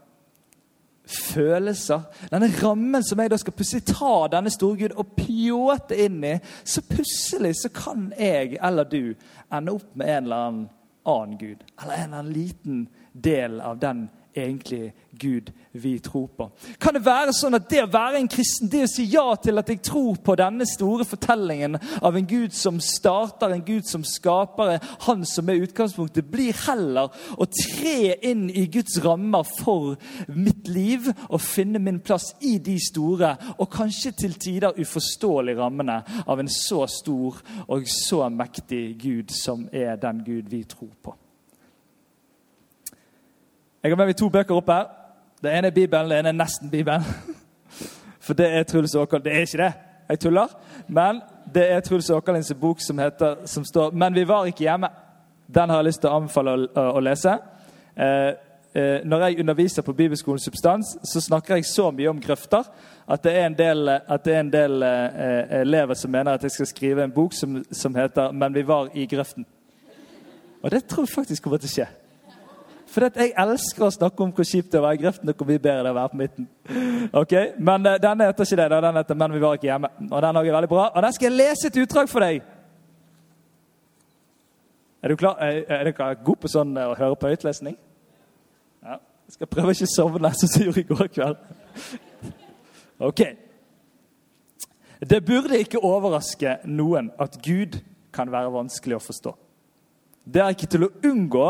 følelser 1.12 2.04
Denne 2.30 2.46
rammen 2.60 3.02
som 3.04 3.18
jeg 3.18 3.32
da 3.32 3.36
skal 3.36 3.56
plutselig 3.58 3.82
ta 3.88 4.28
denne 4.30 4.52
store 4.54 4.84
Gud 4.84 4.92
og 5.02 5.16
pjåte 5.16 5.98
inn 5.98 6.20
i, 6.24 6.36
så 6.62 6.78
plutselig 6.86 7.56
så 7.58 7.72
kan 7.74 8.12
jeg 8.14 8.54
eller 8.62 8.86
du 8.86 9.10
ende 9.50 9.74
opp 9.74 9.96
med 9.98 10.06
en 10.06 10.22
eller 10.22 10.44
annen 10.46 10.68
annen 11.02 11.38
Gud. 11.38 11.64
Eller 11.82 11.94
en 11.94 12.04
eller 12.04 12.18
annen 12.18 12.32
liten 12.32 12.86
del 13.12 13.60
av 13.60 13.78
den 13.82 14.06
egentlig 14.34 14.92
Gud 15.18 15.50
vi 15.72 15.98
tror 15.98 16.26
på? 16.36 16.48
Kan 16.80 16.96
det 16.96 17.04
være 17.04 17.34
sånn 17.36 17.56
at 17.56 17.68
det 17.70 17.82
å 17.84 17.90
være 17.92 18.20
en 18.20 18.28
kristen, 18.30 18.70
det 18.72 18.84
å 18.86 18.90
si 18.90 19.06
ja 19.12 19.24
til 19.40 19.60
at 19.60 19.68
jeg 19.68 19.82
tror 19.84 20.18
på 20.24 20.36
denne 20.38 20.66
store 20.68 21.06
fortellingen 21.08 21.78
av 22.02 22.16
en 22.16 22.28
Gud 22.28 22.54
som 22.56 22.80
starter, 22.82 23.52
en 23.52 23.64
Gud 23.64 23.88
som 23.88 24.04
skaper, 24.06 24.78
han 25.06 25.24
som 25.28 25.48
er 25.48 25.62
utgangspunktet, 25.66 26.28
blir 26.32 26.56
heller 26.66 27.12
å 27.36 27.48
tre 27.48 28.16
inn 28.28 28.48
i 28.50 28.66
Guds 28.72 28.98
rammer 29.04 29.46
for 29.48 29.96
mitt 30.32 30.68
liv 30.68 31.08
og 31.28 31.40
finne 31.44 31.82
min 31.82 32.00
plass 32.04 32.32
i 32.40 32.56
de 32.62 32.78
store 32.82 33.34
og 33.58 33.70
kanskje 33.72 34.14
til 34.24 34.36
tider 34.40 34.78
uforståelige 34.80 35.60
rammene 35.60 36.00
av 36.26 36.40
en 36.40 36.52
så 36.52 36.84
stor 36.90 37.42
og 37.68 37.88
så 37.90 38.26
mektig 38.32 38.84
Gud 39.02 39.34
som 39.34 39.68
er 39.72 39.96
den 40.00 40.24
Gud 40.26 40.48
vi 40.52 40.64
tror 40.68 40.92
på. 41.02 41.16
Jeg 43.82 43.90
har 43.90 43.96
med 43.96 44.06
meg 44.06 44.14
to 44.16 44.28
bøker 44.30 44.54
opp 44.54 44.68
her. 44.70 44.84
Det 45.42 45.50
ene 45.50 45.66
er 45.66 45.74
Bibelen, 45.74 46.10
det 46.10 46.18
ene 46.20 46.30
er 46.30 46.36
nesten 46.38 46.70
Bibelen. 46.70 47.02
For 48.24 48.38
det 48.38 48.46
er 48.54 48.62
Truls 48.62 48.94
Åkal. 48.94 49.24
Det 49.24 49.32
er 49.34 49.40
ikke 49.42 49.58
det, 49.58 49.72
jeg 50.08 50.18
tuller. 50.22 50.52
Men 50.86 51.18
det 51.54 51.64
er 51.72 51.80
Truls 51.80 52.10
Åkalins 52.10 52.52
bok 52.60 52.80
som, 52.80 52.98
heter, 52.98 53.36
som 53.44 53.64
står 53.64 53.90
'Men 53.90 54.14
vi 54.14 54.28
var 54.28 54.44
ikke 54.44 54.64
hjemme'. 54.64 54.88
Den 55.54 55.68
har 55.70 55.76
jeg 55.76 55.84
lyst 55.84 56.00
til 56.00 56.10
å 56.10 56.16
anbefale 56.16 56.50
å, 56.50 56.84
å 56.96 57.00
lese. 57.00 57.32
Eh, 57.96 58.32
eh, 58.74 59.00
når 59.04 59.26
jeg 59.26 59.40
underviser 59.40 59.82
på 59.82 59.92
Bibelskolens 59.92 60.44
substans, 60.44 60.96
så 61.02 61.20
snakker 61.20 61.54
jeg 61.54 61.64
så 61.64 61.90
mye 61.90 62.10
om 62.10 62.20
grøfter 62.20 62.62
at 63.08 63.24
det 63.24 63.36
er 63.36 63.46
en 63.46 63.58
del, 63.58 63.88
er 63.88 64.38
en 64.40 64.52
del 64.52 64.82
eh, 64.82 65.60
elever 65.60 65.94
som 65.94 66.10
mener 66.10 66.32
at 66.32 66.42
jeg 66.42 66.50
skal 66.50 66.66
skrive 66.66 67.04
en 67.04 67.10
bok 67.10 67.32
som, 67.32 67.64
som 67.72 67.94
heter 67.94 68.32
'Men 68.32 68.54
vi 68.54 68.62
var 68.62 68.88
i 68.94 69.08
grøften'. 69.14 69.44
Og 70.62 70.70
det 70.70 70.84
tror 70.84 71.02
jeg 71.02 71.14
faktisk 71.14 71.42
kommer 71.42 71.58
til 71.58 71.66
å 71.66 71.74
skje. 71.74 72.01
For 72.92 73.08
jeg 73.08 73.32
elsker 73.40 73.86
å 73.86 73.92
snakke 73.94 74.24
om 74.24 74.32
hvor 74.36 74.44
kjipt 74.44 74.74
det 74.74 74.80
var 74.84 74.92
i 74.92 75.00
grøften, 75.00 75.30
og 75.30 75.38
hvor 75.38 75.48
mye 75.48 75.60
bedre 75.62 75.86
det 75.86 75.92
var 75.96 76.10
på 76.12 76.18
midten. 76.20 76.48
Ok, 77.16 77.32
Men 77.58 77.86
uh, 77.88 77.94
denne 78.00 78.26
heter 78.28 78.44
ikke 78.44 78.58
det. 78.60 78.66
Da. 78.70 78.80
Den 78.84 78.98
heter 79.00 79.14
'Men 79.14 79.32
vi 79.32 79.40
var 79.40 79.54
ikke 79.54 79.70
hjemme'. 79.70 79.90
Og 80.10 80.22
Den 80.22 80.36
er 80.36 80.52
veldig 80.52 80.68
bra. 80.68 80.88
Og 80.94 81.02
den 81.02 81.12
skal 81.12 81.30
jeg 81.30 81.36
lese 81.38 81.66
et 81.66 81.76
utdrag 81.76 82.08
for 82.08 82.20
deg. 82.20 82.42
Er 85.02 85.08
du 85.08 85.16
klar? 85.16 85.36
Er, 85.40 85.64
er 85.68 85.84
dere 85.84 86.14
gode 86.24 86.40
på 86.40 86.48
sånn 86.48 86.76
uh, 86.76 86.90
å 86.92 86.98
høre 86.98 87.16
på 87.16 87.32
høytlesning? 87.32 87.78
Ja. 88.82 88.98
Jeg 89.26 89.38
skal 89.38 89.46
prøve 89.46 89.72
ikke 89.72 89.88
å 89.88 89.94
sovne, 89.96 90.34
som 90.38 90.48
jeg 90.54 90.68
gjorde 90.68 90.80
i 90.80 90.90
går 90.90 91.08
kveld. 91.16 91.36
Ok. 93.00 93.22
Det 95.10 95.24
burde 95.24 95.58
ikke 95.58 95.80
overraske 95.82 96.58
noen 96.64 97.10
at 97.18 97.40
Gud 97.42 97.80
kan 98.12 98.30
være 98.30 98.52
vanskelig 98.52 99.00
å 99.00 99.02
forstå. 99.02 99.32
Det 100.24 100.40
er 100.42 100.54
ikke 100.54 100.70
til 100.70 100.86
å 100.86 100.92
unngå 101.08 101.46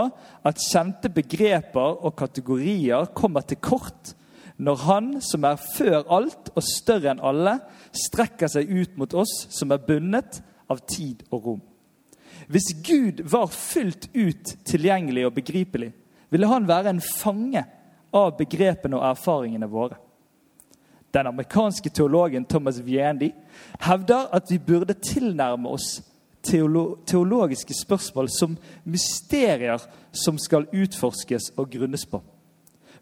at 0.48 0.62
kjente 0.64 1.10
begreper 1.12 1.98
og 2.00 2.16
kategorier 2.16 3.10
kommer 3.16 3.44
til 3.44 3.60
kort 3.60 4.14
når 4.62 4.78
Han, 4.86 5.08
som 5.24 5.44
er 5.44 5.58
før 5.58 6.06
alt 6.12 6.52
og 6.54 6.62
større 6.64 7.10
enn 7.12 7.22
alle, 7.24 7.56
strekker 7.92 8.50
seg 8.52 8.70
ut 8.70 8.96
mot 9.00 9.14
oss 9.18 9.32
som 9.50 9.72
er 9.74 9.82
bundet 9.82 10.40
av 10.70 10.80
tid 10.88 11.24
og 11.30 11.48
rom. 11.48 11.62
Hvis 12.52 12.70
Gud 12.84 13.22
var 13.28 13.52
fullt 13.52 14.08
ut 14.14 14.54
tilgjengelig 14.68 15.26
og 15.26 15.34
begripelig, 15.36 15.92
ville 16.32 16.48
han 16.48 16.68
være 16.68 16.92
en 16.94 17.02
fange 17.02 17.64
av 18.12 18.36
begrepene 18.38 18.98
og 18.98 19.06
erfaringene 19.12 19.68
våre. 19.70 19.98
Den 21.12 21.28
amerikanske 21.28 21.90
teologen 21.92 22.46
Thomas 22.48 22.80
Viendi 22.80 23.32
hevder 23.84 24.30
at 24.32 24.48
vi 24.50 24.58
burde 24.58 24.96
tilnærme 24.96 25.68
oss 25.68 25.98
teolo 26.42 26.98
teologiske 27.06 27.74
spørsmål 27.74 28.28
som 28.30 28.56
mysterier 28.84 29.82
som 30.12 30.38
skal 30.38 30.66
utforskes 30.72 31.52
og 31.56 31.70
grunnes 31.70 32.06
på, 32.06 32.22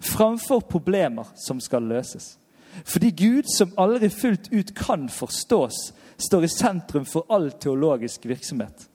framfor 0.00 0.60
problemer 0.60 1.32
som 1.36 1.60
skal 1.60 1.82
løses. 1.82 2.36
Fordi 2.84 3.10
Gud, 3.10 3.48
som 3.50 3.72
aldri 3.78 4.08
fullt 4.08 4.52
ut 4.52 4.74
kan 4.76 5.08
forstås, 5.08 5.92
står 6.16 6.44
i 6.44 6.52
sentrum 6.52 7.04
for 7.04 7.26
all 7.28 7.50
teologisk 7.50 8.26
virksomhet. 8.28 8.86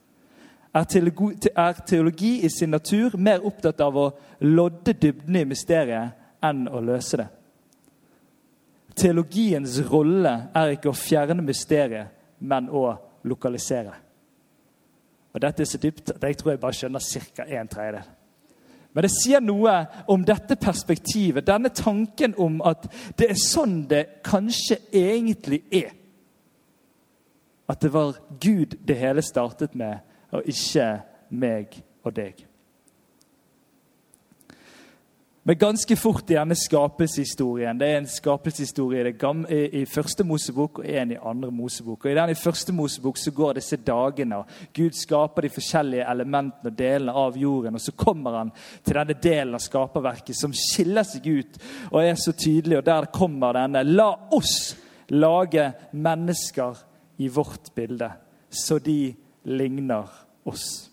Er 0.76 0.84
teologi, 0.84 1.50
er 1.56 1.74
teologi 1.88 2.46
i 2.46 2.50
sin 2.50 2.70
natur 2.70 3.18
mer 3.18 3.46
opptatt 3.48 3.82
av 3.82 3.98
å 3.98 4.10
lodde 4.44 4.94
dybden 4.94 5.38
i 5.40 5.46
mysteriet 5.48 6.44
enn 6.44 6.66
å 6.68 6.82
løse 6.84 7.20
det? 7.22 7.28
Teologiens 8.96 9.78
rolle 9.92 10.34
er 10.56 10.76
ikke 10.76 10.92
å 10.92 10.96
fjerne 10.96 11.44
mysteriet, 11.44 12.12
men 12.40 12.68
å 12.72 12.90
lokalisere. 13.28 13.96
Og 15.36 15.42
Dette 15.44 15.66
er 15.66 15.68
så 15.68 15.80
dypt 15.82 16.14
at 16.16 16.24
jeg 16.24 16.38
tror 16.40 16.54
jeg 16.54 16.62
bare 16.62 16.78
skjønner 16.78 17.04
ca. 17.04 17.44
en 17.44 17.68
tredjedel. 17.68 18.08
Men 18.96 19.04
det 19.04 19.12
sier 19.12 19.42
noe 19.44 19.74
om 20.08 20.24
dette 20.24 20.56
perspektivet, 20.56 21.44
denne 21.44 21.70
tanken 21.76 22.32
om 22.40 22.62
at 22.64 22.88
det 23.20 23.28
er 23.34 23.42
sånn 23.42 23.82
det 23.92 24.22
kanskje 24.24 24.78
egentlig 24.96 25.66
er. 25.68 25.92
At 27.68 27.82
det 27.84 27.92
var 27.92 28.16
Gud 28.40 28.78
det 28.88 28.96
hele 28.96 29.22
startet 29.26 29.76
med, 29.76 30.00
og 30.32 30.48
ikke 30.48 30.88
meg 31.36 31.76
og 32.06 32.16
deg. 32.16 32.40
Men 35.48 35.58
ganske 35.58 35.96
fort 35.96 36.32
i 36.32 36.34
denne 36.34 36.56
skapelseshistorien 36.58 37.78
Det 37.78 37.88
er 37.88 38.00
en 38.00 38.08
skapelseshistorie 38.10 39.12
i, 39.14 39.60
i 39.82 39.84
første 39.86 40.24
Mosebok 40.26 40.80
og 40.80 40.88
en 40.90 41.12
i 41.14 41.20
andre 41.22 41.52
Mosebok. 41.54 42.06
Og 42.06 42.12
I 42.12 42.16
den 42.18 42.32
i 42.34 42.38
første 42.40 42.74
Mosebok 42.74 43.18
så 43.22 43.32
går 43.32 43.60
disse 43.60 43.78
dagene. 43.78 44.40
Gud 44.74 44.98
skaper 44.98 45.46
de 45.46 45.52
forskjellige 45.54 46.08
elementene 46.10 46.72
og 46.72 46.80
delene 46.80 47.14
av 47.14 47.38
jorden. 47.38 47.78
og 47.78 47.82
Så 47.82 47.92
kommer 47.92 48.40
han 48.40 48.52
til 48.84 48.98
denne 48.98 49.18
delen 49.22 49.54
av 49.54 49.62
skaperverket 49.62 50.40
som 50.40 50.56
skiller 50.58 51.06
seg 51.06 51.30
ut 51.30 51.62
og 51.92 52.02
er 52.02 52.18
så 52.18 52.34
tydelig. 52.34 52.80
og 52.80 52.90
Der 52.90 53.12
kommer 53.14 53.54
denne 53.54 53.86
La 53.86 54.10
oss 54.34 54.74
lage 55.14 55.72
mennesker 55.92 56.74
i 57.22 57.30
vårt 57.30 57.70
bilde, 57.76 58.10
så 58.50 58.80
de 58.80 59.14
ligner 59.46 60.10
oss. 60.46 60.90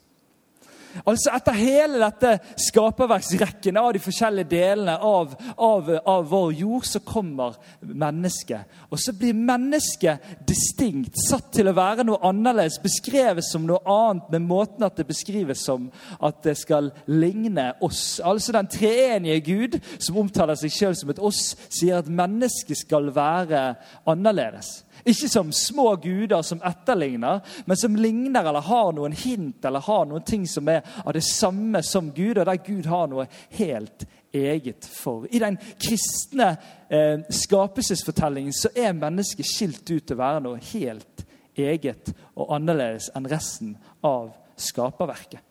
Altså 1.04 1.32
Etter 1.32 1.56
hele 1.56 2.00
dette 2.02 2.34
skaperverksrekken 2.60 3.78
av 3.80 3.92
de 3.94 4.02
forskjellige 4.02 4.50
delene 4.50 4.96
av, 4.98 5.34
av, 5.56 5.88
av, 5.98 6.26
vår 6.30 6.52
jord, 6.60 6.86
så 6.86 7.00
kommer 7.06 7.56
mennesket. 7.80 8.68
Og 8.90 9.00
så 9.00 9.14
blir 9.16 9.36
mennesket 9.36 10.44
distinkt, 10.48 11.16
satt 11.28 11.50
til 11.56 11.70
å 11.70 11.76
være 11.76 12.06
noe 12.06 12.20
annerledes, 12.28 12.80
beskrevet 12.82 13.46
som 13.46 13.66
noe 13.68 13.80
annet 13.88 14.30
med 14.34 14.46
måten 14.46 14.86
at 14.86 14.98
det 15.00 15.08
beskrives 15.08 15.64
som 15.66 15.88
at 16.20 16.42
det 16.44 16.56
skal 16.60 16.92
ligne 17.10 17.72
oss. 17.82 18.20
Altså 18.24 18.54
Den 18.56 18.70
treenige 18.70 19.40
Gud, 19.48 19.80
som 19.98 20.20
omtaler 20.22 20.58
seg 20.58 20.74
sjøl 20.74 20.96
som 20.98 21.12
et 21.12 21.22
oss, 21.22 21.52
sier 21.68 22.02
at 22.02 22.10
mennesket 22.12 22.84
skal 22.84 23.10
være 23.14 23.72
annerledes. 24.08 24.82
Ikke 25.04 25.28
som 25.28 25.52
små 25.52 25.96
guder 25.96 26.42
som 26.46 26.62
etterligner, 26.64 27.40
men 27.64 27.76
som 27.76 27.96
ligner 27.96 28.44
eller 28.48 28.64
har 28.66 28.92
noen 28.94 29.14
hint 29.16 29.64
eller 29.64 29.82
har 29.82 30.06
noen 30.06 30.24
ting 30.26 30.46
som 30.48 30.68
er 30.68 30.82
av 31.04 31.12
det 31.16 31.24
samme 31.26 31.82
som 31.82 32.12
Gud, 32.14 32.38
og 32.38 32.46
der 32.46 32.62
Gud 32.62 32.86
har 32.90 33.08
noe 33.10 33.26
helt 33.58 34.06
eget 34.32 34.86
for. 34.88 35.26
I 35.30 35.42
den 35.42 35.58
kristne 35.80 36.54
eh, 36.88 37.20
skapelsesfortellingen 37.28 38.54
så 38.56 38.72
er 38.76 38.96
mennesket 38.96 39.48
skilt 39.48 39.84
ut 39.90 40.06
til 40.06 40.16
å 40.16 40.22
være 40.22 40.44
noe 40.46 40.62
helt 40.72 41.26
eget 41.58 42.14
og 42.32 42.54
annerledes 42.56 43.10
enn 43.16 43.28
resten 43.28 43.74
av 44.06 44.30
skaperverket. 44.56 45.42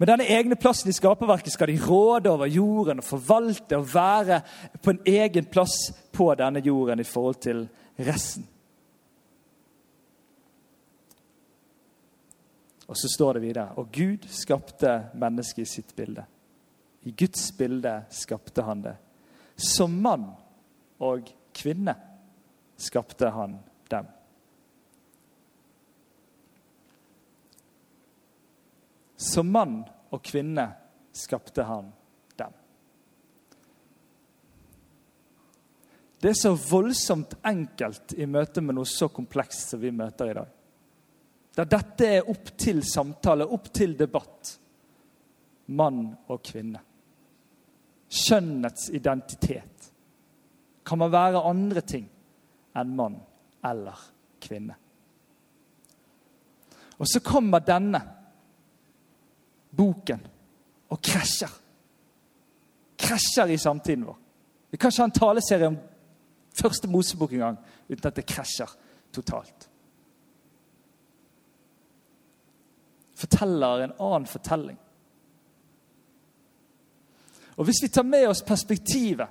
Med 0.00 0.08
denne 0.08 0.24
egne 0.32 0.56
plassen 0.56 0.88
i 0.88 0.94
skaperverket 0.96 1.52
skal 1.52 1.68
de 1.68 1.76
råde 1.84 2.30
over 2.32 2.48
jorden 2.48 3.02
og 3.02 3.04
forvalte 3.04 3.76
og 3.76 3.88
være 3.92 4.38
på 4.80 4.94
en 4.94 5.00
egen 5.04 5.44
plass 5.52 5.74
på 6.08 6.30
denne 6.40 6.62
jorden 6.64 7.02
i 7.02 7.04
forhold 7.04 7.36
til 7.44 7.66
resten. 8.00 8.46
Og 12.88 12.96
så 12.96 13.10
står 13.12 13.36
det 13.36 13.42
videre 13.42 13.76
Og 13.76 13.90
Gud 13.92 14.24
skapte 14.32 14.94
mennesket 15.20 15.62
i 15.66 15.72
sitt 15.74 15.92
bilde. 15.96 16.24
I 17.04 17.12
Guds 17.12 17.52
bilde 17.58 17.92
skapte 18.10 18.64
han 18.64 18.80
det. 18.82 18.94
Som 19.56 20.00
mann 20.00 20.30
og 20.96 21.28
kvinne 21.52 21.94
skapte 22.80 23.28
han 23.36 23.58
dem. 23.92 24.08
Som 29.20 29.50
mann 29.52 29.82
og 30.08 30.22
kvinne 30.24 30.64
skapte 31.12 31.66
han 31.68 31.90
dem. 32.40 32.52
Det 36.20 36.30
er 36.30 36.38
så 36.38 36.54
voldsomt 36.56 37.34
enkelt 37.44 38.14
i 38.16 38.28
møte 38.28 38.62
med 38.64 38.78
noe 38.78 38.88
så 38.88 39.10
komplekst 39.12 39.74
som 39.74 39.82
vi 39.82 39.92
møter 39.92 40.30
i 40.30 40.36
dag. 40.38 40.54
Der 41.56 41.68
dette 41.68 42.08
er 42.08 42.30
opp 42.32 42.52
til 42.56 42.80
samtale, 42.86 43.44
opp 43.44 43.68
til 43.74 43.92
debatt. 43.98 44.54
Mann 45.76 46.06
og 46.30 46.40
kvinne. 46.46 46.80
Skjønnets 48.10 48.88
identitet. 48.96 49.90
Kan 50.86 50.98
man 51.02 51.12
være 51.12 51.42
andre 51.44 51.82
ting 51.84 52.06
enn 52.80 52.96
mann 52.96 53.18
eller 53.68 54.00
kvinne? 54.40 54.78
Og 56.96 57.08
så 57.08 57.20
kommer 57.24 57.60
denne 57.64 58.00
boken 59.76 60.26
og 60.90 61.00
krasjer. 61.02 61.52
Krasjer 63.00 63.54
i 63.54 63.58
samtiden 63.58 64.04
vår. 64.08 64.18
Vi 64.70 64.78
kan 64.78 64.92
ikke 64.92 65.02
ha 65.02 65.08
en 65.08 65.16
taleserie 65.16 65.70
om 65.70 65.78
første 66.60 66.88
Mosebok 66.90 67.32
engang 67.34 67.58
uten 67.88 68.06
at 68.06 68.16
det 68.16 68.28
krasjer 68.28 68.70
totalt. 69.14 69.66
Forteller 73.20 73.84
en 73.84 73.98
annen 73.98 74.26
fortelling. 74.26 74.78
Og 77.60 77.64
Hvis 77.64 77.82
vi 77.82 77.88
tar 77.92 78.06
med 78.08 78.28
oss 78.28 78.42
perspektivet 78.46 79.28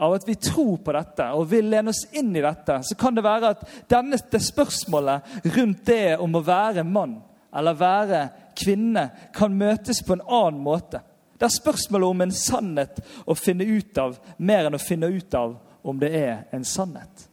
av 0.00 0.14
at 0.14 0.28
vi 0.28 0.36
tror 0.38 0.76
på 0.84 0.92
dette 0.94 1.24
og 1.36 1.48
vil 1.50 1.66
lene 1.72 1.90
oss 1.90 2.04
inn 2.16 2.30
i 2.36 2.44
dette, 2.44 2.78
så 2.86 2.96
kan 2.96 3.16
det 3.16 3.24
være 3.26 3.50
at 3.56 3.64
denne, 3.90 4.16
det 4.16 4.40
spørsmålet 4.44 5.50
rundt 5.56 5.82
det 5.90 6.16
om 6.22 6.38
å 6.38 6.44
være 6.46 6.86
mann 6.86 7.18
eller 7.54 7.78
være 7.78 8.20
kvinne 8.58 9.06
kan 9.34 9.54
møtes 9.56 10.02
på 10.06 10.16
en 10.16 10.26
annen 10.26 10.60
måte. 10.64 11.02
Det 11.40 11.48
er 11.48 11.56
spørsmålet 11.56 12.12
om 12.12 12.22
en 12.26 12.36
sannhet 12.36 13.00
å 13.24 13.36
finne 13.38 13.64
ut 13.64 13.98
av, 13.98 14.18
mer 14.38 14.68
enn 14.68 14.76
å 14.76 14.82
finne 14.82 15.08
ut 15.08 15.34
av 15.34 15.56
om 15.82 16.00
det 16.00 16.12
er 16.16 16.42
en 16.52 16.66
sannhet. 16.68 17.26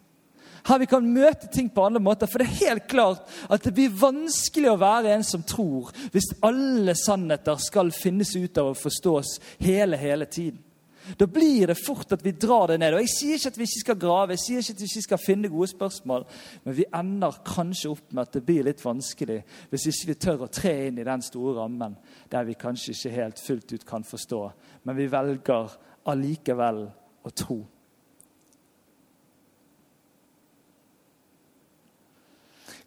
Her 0.67 0.79
vi 0.79 0.87
kan 0.91 1.05
møte 1.11 1.47
ting 1.51 1.69
på 1.71 1.83
andre 1.85 2.01
måter, 2.03 2.27
for 2.27 2.43
det 2.43 2.47
er 2.47 2.71
helt 2.71 2.87
klart 2.91 3.27
at 3.47 3.63
det 3.63 3.71
blir 3.75 3.93
vanskelig 3.99 4.73
å 4.73 4.79
være 4.79 5.13
en 5.15 5.23
som 5.27 5.43
tror, 5.47 5.93
hvis 6.11 6.33
alle 6.43 6.95
sannheter 6.99 7.59
skal 7.63 7.91
finnes 7.95 8.33
ut 8.35 8.59
av 8.59 8.73
og 8.73 8.79
forstås 8.79 9.37
hele, 9.63 9.99
hele 9.99 10.27
tiden. 10.27 10.59
Da 11.15 11.27
blir 11.27 11.67
det 11.67 11.77
fort 11.79 12.11
at 12.11 12.23
vi 12.25 12.33
drar 12.35 12.67
det 12.67 12.79
ned. 12.81 12.93
Og 12.97 13.03
Jeg 13.05 13.13
sier 13.13 13.37
ikke 13.37 13.51
at 13.53 13.57
vi 13.57 13.67
ikke 13.67 13.83
skal 13.83 13.99
grave, 14.01 14.35
jeg 14.35 14.43
sier 14.43 14.63
ikke 14.63 14.75
at 14.75 14.81
vi 14.81 14.89
ikke 14.89 15.05
skal 15.05 15.21
finne 15.21 15.51
gode 15.53 15.69
spørsmål, 15.71 16.25
men 16.65 16.77
vi 16.77 16.87
ender 16.99 17.39
kanskje 17.47 17.93
opp 17.93 18.11
med 18.11 18.25
at 18.25 18.35
det 18.35 18.43
blir 18.47 18.67
litt 18.67 18.83
vanskelig 18.83 19.39
hvis 19.71 19.87
ikke 19.91 20.11
vi 20.11 20.17
tør 20.25 20.45
å 20.47 20.51
tre 20.51 20.73
inn 20.87 20.99
i 20.99 21.07
den 21.07 21.23
store 21.23 21.55
rammen 21.61 21.95
der 22.31 22.47
vi 22.47 22.57
kanskje 22.59 22.95
ikke 22.95 23.15
helt 23.15 23.39
fullt 23.39 23.73
ut 23.73 23.87
kan 23.87 24.03
forstå, 24.03 24.41
men 24.83 24.97
vi 24.97 25.07
velger 25.11 25.77
allikevel 26.07 26.83
å 27.23 27.33
tro. 27.35 27.61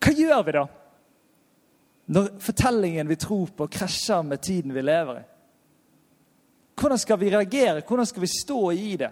Hva 0.01 0.13
gjør 0.17 0.45
vi 0.45 0.57
da 0.57 0.69
når 2.11 2.33
fortellingen 2.43 3.07
vi 3.07 3.17
tror 3.23 3.53
på, 3.55 3.69
krasjer 3.71 4.25
med 4.27 4.43
tiden 4.43 4.75
vi 4.75 4.83
lever 4.83 5.21
i? 5.21 5.27
Hvordan 6.81 6.99
skal 6.99 7.19
vi 7.21 7.31
reagere? 7.31 7.83
Hvordan 7.87 8.07
skal 8.07 8.25
vi 8.25 8.31
stå 8.33 8.61
i 8.73 8.97
det? 8.97 9.11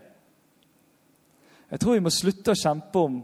Jeg 1.68 1.80
tror 1.80 1.98
vi 1.98 2.04
må 2.06 2.12
slutte 2.12 2.54
å 2.54 2.56
kjempe 2.56 3.02
om 3.02 3.18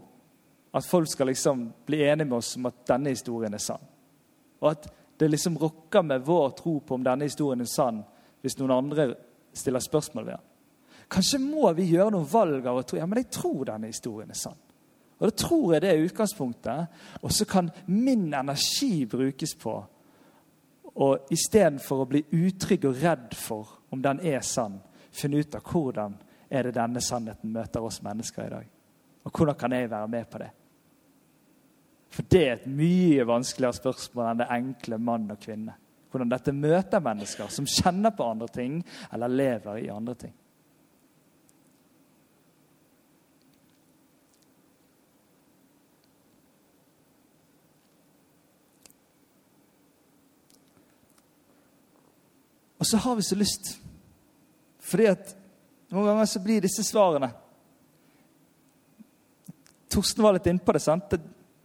at 0.74 0.86
folk 0.86 1.08
skal 1.08 1.30
liksom 1.30 1.62
bli 1.86 2.02
enige 2.04 2.28
med 2.28 2.36
oss 2.38 2.56
om 2.58 2.66
at 2.68 2.82
denne 2.90 3.14
historien 3.14 3.54
er 3.54 3.62
sann. 3.62 3.84
Og 4.60 4.70
at 4.70 4.88
det 5.16 5.30
liksom 5.30 5.56
rokker 5.58 6.02
med 6.02 6.26
vår 6.26 6.50
tro 6.58 6.80
på 6.80 6.98
om 6.98 7.06
denne 7.06 7.28
historien 7.28 7.62
er 7.62 7.70
sann, 7.70 8.02
hvis 8.42 8.58
noen 8.58 8.74
andre 8.74 9.06
stiller 9.54 9.80
spørsmål 9.80 10.26
ved 10.26 10.34
den. 10.34 10.50
Kanskje 11.14 11.40
må 11.40 11.70
vi 11.76 11.86
gjøre 11.92 12.12
noen 12.12 12.28
valg 12.28 12.66
av 12.66 12.80
å 12.80 12.84
tro 12.84 12.98
ja, 12.98 13.06
men 13.06 13.22
jeg 13.22 13.30
tror 13.32 13.64
denne 13.68 13.92
historien 13.92 14.32
er 14.32 14.38
sann. 14.38 14.58
Og 15.20 15.30
Da 15.30 15.36
tror 15.38 15.72
jeg 15.72 15.84
det 15.84 15.90
er 15.92 16.04
utgangspunktet. 16.04 16.96
Og 17.22 17.32
så 17.32 17.46
kan 17.48 17.70
min 17.86 18.26
energi 18.34 19.06
brukes 19.06 19.54
på 19.54 19.78
og 20.94 21.30
istedenfor 21.34 22.04
å 22.04 22.08
bli 22.10 22.22
utrygg 22.30 22.86
og 22.88 23.00
redd 23.02 23.34
for 23.34 23.78
om 23.94 24.02
den 24.02 24.20
er 24.26 24.44
sann, 24.46 24.78
finne 25.14 25.42
ut 25.42 25.56
av 25.58 25.64
hvordan 25.66 26.14
er 26.50 26.66
det 26.66 26.76
denne 26.76 27.02
sannheten 27.02 27.52
møter 27.54 27.82
oss 27.82 28.00
mennesker 28.02 28.46
i 28.46 28.52
dag. 28.52 28.68
Og 29.24 29.32
hvordan 29.32 29.58
kan 29.58 29.72
jeg 29.74 29.90
være 29.90 30.10
med 30.10 30.28
på 30.30 30.42
det? 30.42 30.50
For 32.14 32.26
det 32.30 32.42
er 32.44 32.52
et 32.54 32.70
mye 32.70 33.24
vanskeligere 33.26 33.80
spørsmål 33.80 34.30
enn 34.30 34.42
det 34.44 34.52
enkle 34.54 35.00
mann 35.02 35.26
og 35.34 35.40
kvinne. 35.42 35.74
Hvordan 36.12 36.30
dette 36.30 36.54
møter 36.54 37.02
mennesker 37.02 37.50
som 37.50 37.66
kjenner 37.66 38.14
på 38.14 38.26
andre 38.30 38.46
ting 38.54 38.76
eller 39.10 39.32
lever 39.32 39.80
i 39.82 39.90
andre 39.90 40.14
ting. 40.20 40.34
Og 52.84 52.88
så 52.88 52.98
har 53.00 53.16
vi 53.16 53.22
så 53.22 53.36
lyst. 53.40 53.78
Fordi 54.84 55.06
at 55.08 55.30
noen 55.88 56.10
ganger 56.10 56.26
så 56.28 56.42
blir 56.44 56.60
disse 56.60 56.84
svarene 56.84 57.30
Torsten 59.94 60.24
var 60.24 60.34
litt 60.34 60.48
innpå 60.50 60.74
det. 60.74 60.82
sant? 60.82 61.06
Det, 61.08 61.20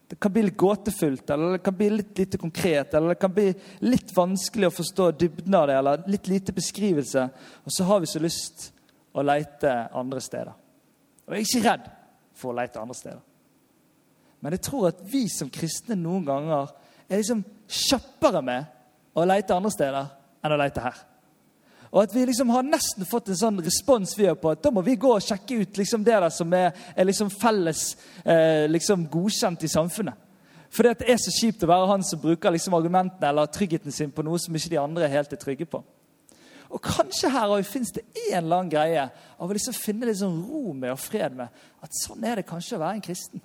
det, 0.07 0.15
kan 0.21 0.31
bli 0.31 0.43
litt 0.45 0.57
gåtefullt, 0.57 1.29
eller 1.33 1.57
det 1.57 1.63
kan 1.65 1.75
bli 1.75 1.87
litt 1.89 2.19
lite 2.21 2.37
konkret, 2.37 2.93
eller 2.93 3.15
det 3.15 3.19
kan 3.23 3.33
bli 3.33 3.47
litt 3.89 4.13
vanskelig 4.13 4.69
å 4.69 4.75
forstå 4.75 5.07
dybden 5.23 5.57
av 5.57 5.65
det, 5.67 5.77
eller 5.79 6.05
litt 6.13 6.29
lite 6.29 6.53
beskrivelse. 6.53 7.23
Og 7.65 7.73
så 7.73 7.87
har 7.89 8.03
vi 8.03 8.11
så 8.11 8.21
lyst 8.21 8.69
å 9.17 9.25
leite 9.25 9.73
andre 9.97 10.21
steder. 10.21 10.53
Og 11.25 11.33
jeg 11.33 11.41
er 11.41 11.49
ikke 11.49 11.65
redd 11.65 11.89
for 12.37 12.53
å 12.53 12.59
leite 12.61 12.83
andre 12.85 12.99
steder. 13.01 13.25
Men 14.45 14.55
jeg 14.55 14.65
tror 14.69 14.91
at 14.93 15.03
vi 15.09 15.25
som 15.33 15.51
kristne 15.51 15.97
noen 15.97 16.29
ganger 16.29 16.69
er 17.09 17.17
liksom 17.17 17.43
kjappere 17.65 18.45
med 18.45 19.17
å 19.17 19.25
leite 19.25 19.57
andre 19.57 19.73
steder 19.73 20.13
enn 20.45 20.53
å 20.53 20.61
lete 20.61 20.85
her. 20.85 21.08
Og 21.89 22.03
at 22.03 22.13
vi 22.13 22.25
liksom 22.29 22.51
har 22.53 22.65
nesten 22.65 23.07
fått 23.09 23.31
en 23.31 23.39
sånn 23.39 23.61
respons 23.65 24.13
vi 24.17 24.29
på 24.37 24.51
at 24.51 24.61
da 24.61 24.71
må 24.73 24.83
vi 24.85 24.97
gå 24.99 25.09
og 25.15 25.25
sjekke 25.25 25.63
ut 25.63 25.79
liksom 25.81 26.03
det 26.05 26.17
der 26.21 26.33
som 26.33 26.53
er, 26.53 26.73
er 26.93 27.07
liksom 27.09 27.31
felles 27.33 27.95
eh, 28.23 28.67
liksom 28.69 29.07
godkjent 29.09 29.65
i 29.65 29.71
samfunnet. 29.71 30.25
For 30.69 30.85
det 30.85 31.09
er 31.09 31.17
så 31.17 31.33
kjipt 31.33 31.63
å 31.65 31.71
være 31.71 31.89
han 31.89 32.03
som 32.05 32.21
bruker 32.21 32.53
liksom 32.53 32.75
argumentene 32.77 33.31
eller 33.31 33.49
tryggheten 33.49 33.93
sin 33.93 34.13
på 34.13 34.21
noe 34.25 34.37
som 34.41 34.53
ikke 34.53 34.75
de 34.75 34.81
andre 34.81 35.09
helt 35.09 35.33
er 35.33 35.41
trygge 35.41 35.65
på. 35.65 35.81
Og 36.69 36.81
kanskje 36.85 37.31
her 37.33 37.55
fins 37.65 37.89
det 37.95 38.03
en 38.29 38.43
eller 38.43 38.59
annen 38.59 38.69
greie 38.69 39.07
av 39.09 39.49
å 39.49 39.55
liksom 39.55 39.73
finne 39.73 40.13
sånn 40.13 40.43
ro 40.45 40.75
med 40.77 40.93
og 40.93 41.01
fred 41.01 41.33
med 41.39 41.49
at 41.81 41.97
sånn 42.03 42.21
er 42.21 42.37
det 42.37 42.49
kanskje 42.49 42.77
å 42.77 42.83
være 42.83 42.99
en 42.99 43.07
kristen. 43.09 43.41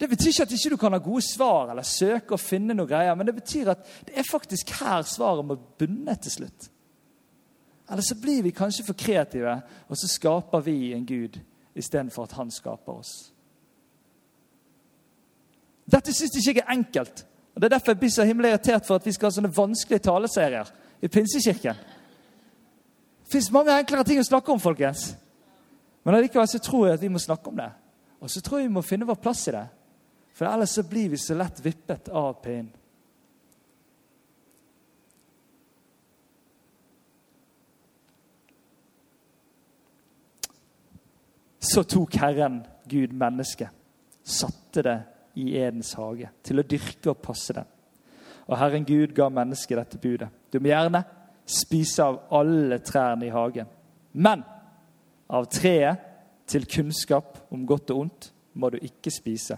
Det 0.00 0.08
betyr 0.10 0.32
ikke 0.32 0.42
at 0.42 0.52
ikke 0.52 0.70
du 0.70 0.74
ikke 0.74 0.82
kan 0.82 0.96
ha 0.96 0.98
gode 0.98 1.22
svar 1.22 1.70
eller 1.70 1.86
søke 1.86 2.34
å 2.34 2.40
finne 2.40 2.74
noe 2.74 2.90
greier, 2.90 3.14
men 3.14 3.28
det 3.28 3.36
betyr 3.36 3.70
at 3.76 3.84
det 4.06 4.16
er 4.18 4.26
faktisk 4.26 4.72
her 4.80 5.04
svaret 5.06 5.46
må 5.46 5.56
bunne 5.78 6.16
til 6.22 6.34
slutt. 6.34 6.70
Eller 7.90 8.02
så 8.02 8.16
blir 8.18 8.42
vi 8.42 8.50
kanskje 8.50 8.86
for 8.86 8.98
kreative, 8.98 9.54
og 9.88 9.98
så 10.00 10.08
skaper 10.08 10.64
vi 10.64 10.92
en 10.96 11.06
gud 11.06 11.38
istedenfor 11.74 12.26
at 12.26 12.34
han 12.38 12.50
skaper 12.50 12.98
oss. 12.98 13.12
Dette 15.84 16.14
syns 16.16 16.34
jeg 16.34 16.56
ikke 16.56 16.64
er 16.64 16.74
enkelt. 16.74 17.26
og 17.54 17.60
Det 17.60 17.64
er 17.64 17.76
derfor 17.76 17.92
jeg 17.92 17.98
blir 17.98 18.10
så 18.10 18.24
himmelig 18.24 18.50
irritert 18.50 18.86
for 18.86 18.96
at 18.96 19.06
vi 19.06 19.12
skal 19.12 19.28
ha 19.28 19.36
sånne 19.36 19.52
vanskelige 19.56 20.06
taleserier 20.08 20.70
i 21.02 21.08
Pinsekirken. 21.08 21.76
Det 23.24 23.32
fins 23.32 23.50
mange 23.52 23.78
enklere 23.78 24.04
ting 24.04 24.18
å 24.18 24.26
snakke 24.26 24.52
om, 24.52 24.60
folkens. 24.60 25.14
Men 26.04 26.14
allikevel 26.14 26.48
så 26.48 26.58
tror 26.58 26.86
jeg 26.86 26.98
at 26.98 27.02
vi 27.02 27.12
må 27.12 27.18
snakke 27.18 27.50
om 27.50 27.56
det. 27.56 27.70
Og 28.20 28.30
så 28.30 28.40
tror 28.40 28.58
jeg 28.58 28.68
vi 28.68 28.74
må 28.74 28.82
finne 28.82 29.06
vår 29.08 29.20
plass 29.20 29.48
i 29.48 29.54
det. 29.54 29.66
For 30.34 30.50
ellers 30.50 30.74
så 30.74 30.82
blir 30.82 31.08
vi 31.08 31.18
så 31.20 31.34
lett 31.38 31.60
vippet 31.62 32.08
av 32.08 32.32
pinnen. 32.42 32.72
Så 41.64 41.82
tok 41.88 42.16
Herren 42.20 42.58
Gud 42.84 43.12
mennesket, 43.16 43.70
satte 44.22 44.82
det 44.82 44.98
i 45.40 45.54
Edens 45.56 45.94
hage 45.96 46.28
til 46.44 46.60
å 46.60 46.64
dyrke 46.68 47.14
og 47.14 47.22
passe 47.24 47.54
det. 47.56 47.64
Og 48.44 48.58
Herren 48.60 48.84
Gud 48.84 49.14
ga 49.16 49.30
mennesket 49.32 49.78
dette 49.80 50.00
budet. 50.02 50.28
Du 50.52 50.58
må 50.60 50.68
gjerne 50.68 51.00
spise 51.46 52.04
av 52.04 52.18
alle 52.36 52.78
trærne 52.84 53.26
i 53.26 53.32
hagen. 53.32 53.70
Men 54.12 54.44
av 55.32 55.48
treet 55.50 56.04
til 56.46 56.68
kunnskap 56.68 57.46
om 57.54 57.64
godt 57.66 57.94
og 57.94 58.02
ondt 58.04 58.28
må 58.60 58.70
du 58.70 58.76
ikke 58.82 59.10
spise. 59.14 59.56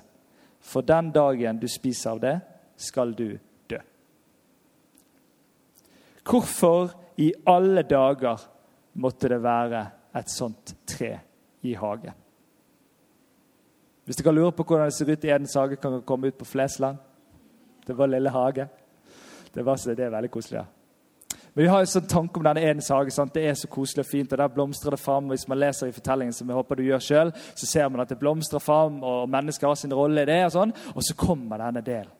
For 0.67 0.83
den 0.83 1.13
dagen 1.15 1.61
du 1.63 1.69
spiser 1.71 2.17
av 2.17 2.21
det, 2.21 2.37
skal 2.77 3.15
du 3.17 3.39
dø. 3.71 3.79
Hvorfor 6.27 6.91
i 7.23 7.31
alle 7.47 7.85
dager 7.87 8.43
måtte 8.99 9.31
det 9.31 9.41
være 9.45 9.83
et 10.17 10.33
sånt 10.33 10.75
tre 10.89 11.13
i 11.63 11.75
hagen? 11.79 12.17
Hvis 14.07 14.19
dere 14.21 14.35
lurer 14.35 14.55
på 14.55 14.67
hvordan 14.67 14.91
det 14.91 14.95
ser 14.95 15.11
ut 15.11 15.25
i 15.27 15.31
Edens 15.35 15.55
hage, 15.59 15.79
kan 15.83 15.97
dere 15.97 16.07
komme 16.07 16.31
ut 16.31 16.39
på 16.39 16.47
Flesland. 16.47 16.99
Det 17.87 17.95
var 17.95 18.11
lille 18.11 18.31
hage. 18.31 18.69
Det, 19.55 19.65
var, 19.65 19.79
det 19.79 20.05
er 20.05 20.15
veldig 20.15 20.31
koselig. 20.31 20.61
Ja. 20.61 20.76
Men 21.57 21.65
vi 21.65 21.69
har 21.73 21.81
en 21.81 21.89
sånn 21.89 22.05
tanke 22.05 22.37
om 22.37 22.45
denne 22.45 22.61
Edens 22.61 22.91
hage. 22.93 23.15
Sant? 23.15 23.33
Det 23.33 23.47
er 23.49 23.55
så 23.57 23.69
koselig 23.73 24.03
og 24.05 24.11
fint. 24.11 24.33
og 24.33 24.39
Der 24.43 24.51
blomstrer 24.53 24.93
det 24.93 25.01
fram. 25.01 25.31
Hvis 25.33 25.47
man 25.49 25.57
leser 25.57 25.89
i 25.89 25.95
fortellingen, 25.97 26.37
som 26.37 26.51
jeg 26.53 26.59
håper 26.59 26.77
du 26.77 26.83
gjør 26.85 27.01
selv, 27.01 27.47
så 27.57 27.69
ser 27.71 27.89
man 27.89 28.03
at 28.05 28.13
det 28.13 28.19
blomstrer 28.21 28.61
fram, 28.61 28.99
og 29.01 29.31
mennesker 29.33 29.71
har 29.71 29.79
sin 29.81 29.95
rolle 29.97 30.27
i 30.27 30.29
det. 30.29 30.37
Og 30.45 30.53
sånn. 30.53 30.77
Og 30.93 31.01
så 31.01 31.17
kommer 31.17 31.65
denne 31.65 31.81
delen 31.87 32.13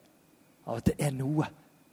av 0.65 0.81
at 0.81 0.89
det 0.89 0.97
er 0.97 1.13
noe 1.13 1.45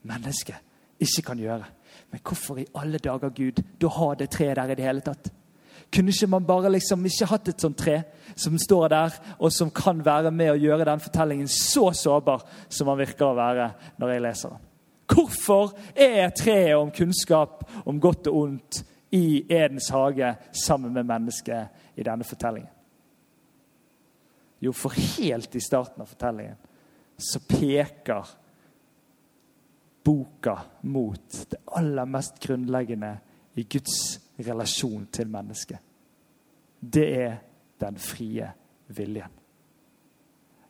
mennesket 0.09 1.05
ikke 1.05 1.27
kan 1.29 1.45
gjøre. 1.45 1.69
Men 2.15 2.25
hvorfor 2.25 2.65
i 2.65 2.69
alle 2.81 2.99
dager, 2.99 3.37
Gud, 3.37 3.61
da 3.81 3.93
har 3.93 4.17
det 4.17 4.33
treet 4.33 4.57
der 4.57 4.73
i 4.73 4.81
det 4.81 4.89
hele 4.89 5.05
tatt? 5.05 5.29
Kunne 5.93 6.17
ikke 6.17 6.33
man 6.33 6.47
bare 6.49 6.73
liksom 6.73 7.05
ikke 7.05 7.29
hatt 7.29 7.49
et 7.53 7.61
sånt 7.61 7.77
tre 7.79 8.01
som 8.35 8.57
står 8.59 8.89
der, 8.89 9.19
og 9.37 9.53
som 9.53 9.69
kan 9.71 10.01
være 10.01 10.33
med 10.33 10.55
å 10.55 10.61
gjøre 10.65 10.89
den 10.89 11.03
fortellingen 11.05 11.51
så 11.51 11.91
sårbar 11.93 12.49
som 12.73 12.89
man 12.89 13.05
virker 13.05 13.29
å 13.29 13.37
være 13.37 13.75
når 14.01 14.15
jeg 14.15 14.25
leser 14.25 14.57
den? 14.57 14.71
Hvorfor 15.07 15.75
er 15.95 16.31
treet 16.37 16.77
om 16.77 16.93
kunnskap 16.95 17.65
om 17.85 18.01
godt 18.01 18.31
og 18.31 18.37
ondt 18.41 18.85
i 19.15 19.45
Edens 19.53 19.89
hage 19.93 20.35
sammen 20.65 20.93
med 20.93 21.07
mennesket 21.09 21.97
i 21.97 22.07
denne 22.07 22.25
fortellingen? 22.25 22.71
Jo, 24.65 24.73
for 24.73 24.95
helt 24.97 25.55
i 25.55 25.61
starten 25.61 26.03
av 26.03 26.09
fortellingen 26.09 26.57
så 27.21 27.39
peker 27.47 28.27
boka 30.05 30.57
mot 30.81 31.37
det 31.51 31.61
aller 31.77 32.09
mest 32.09 32.41
grunnleggende 32.43 33.13
i 33.55 33.67
Guds 33.71 34.21
relasjon 34.41 35.07
til 35.13 35.31
mennesket. 35.31 35.79
Det 36.81 37.07
er 37.21 37.37
den 37.81 38.01
frie 38.01 38.51
viljen. 38.97 39.44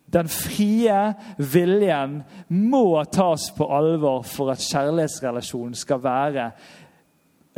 Den 0.05 0.29
frie 0.29 1.14
viljen 1.38 2.21
må 2.49 3.05
tas 3.11 3.49
på 3.57 3.67
alvor 3.73 4.23
for 4.29 4.53
at 4.53 4.62
kjærlighetsrelasjonen 4.62 5.77
skal 5.79 6.03
være 6.05 6.49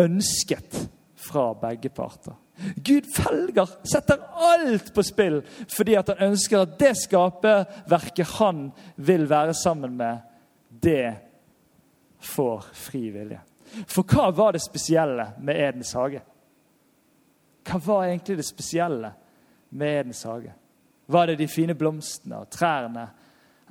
ønsket 0.01 0.79
fra 1.27 1.51
begge 1.59 1.91
parter. 1.91 2.37
Gud 2.77 3.09
velger, 3.19 3.69
setter 3.85 4.23
alt 4.33 4.95
på 4.95 5.05
spill 5.05 5.43
fordi 5.69 5.97
at 5.99 6.15
han 6.15 6.31
ønsker 6.31 6.63
at 6.63 6.79
det 6.81 6.95
skaperverket 7.03 8.37
han 8.39 8.71
vil 8.97 9.27
være 9.29 9.55
sammen 9.55 9.99
med, 9.99 10.23
det 10.71 11.13
får 12.23 12.65
fri 12.73 13.11
vilje. 13.13 13.43
For 13.91 14.07
hva 14.09 14.31
var 14.33 14.55
det 14.55 14.63
spesielle 14.65 15.29
med 15.43 15.61
Edens 15.61 15.93
hage? 15.99 16.23
Hva 17.67 17.81
var 17.83 18.07
egentlig 18.07 18.39
det 18.39 18.47
spesielle 18.47 19.11
med 19.77 20.01
Edens 20.01 20.23
hage? 20.25 20.55
Var 21.07 21.27
det 21.27 21.39
de 21.39 21.49
fine 21.49 21.75
blomstene 21.75 22.41
og 22.43 22.51
trærne, 22.51 23.09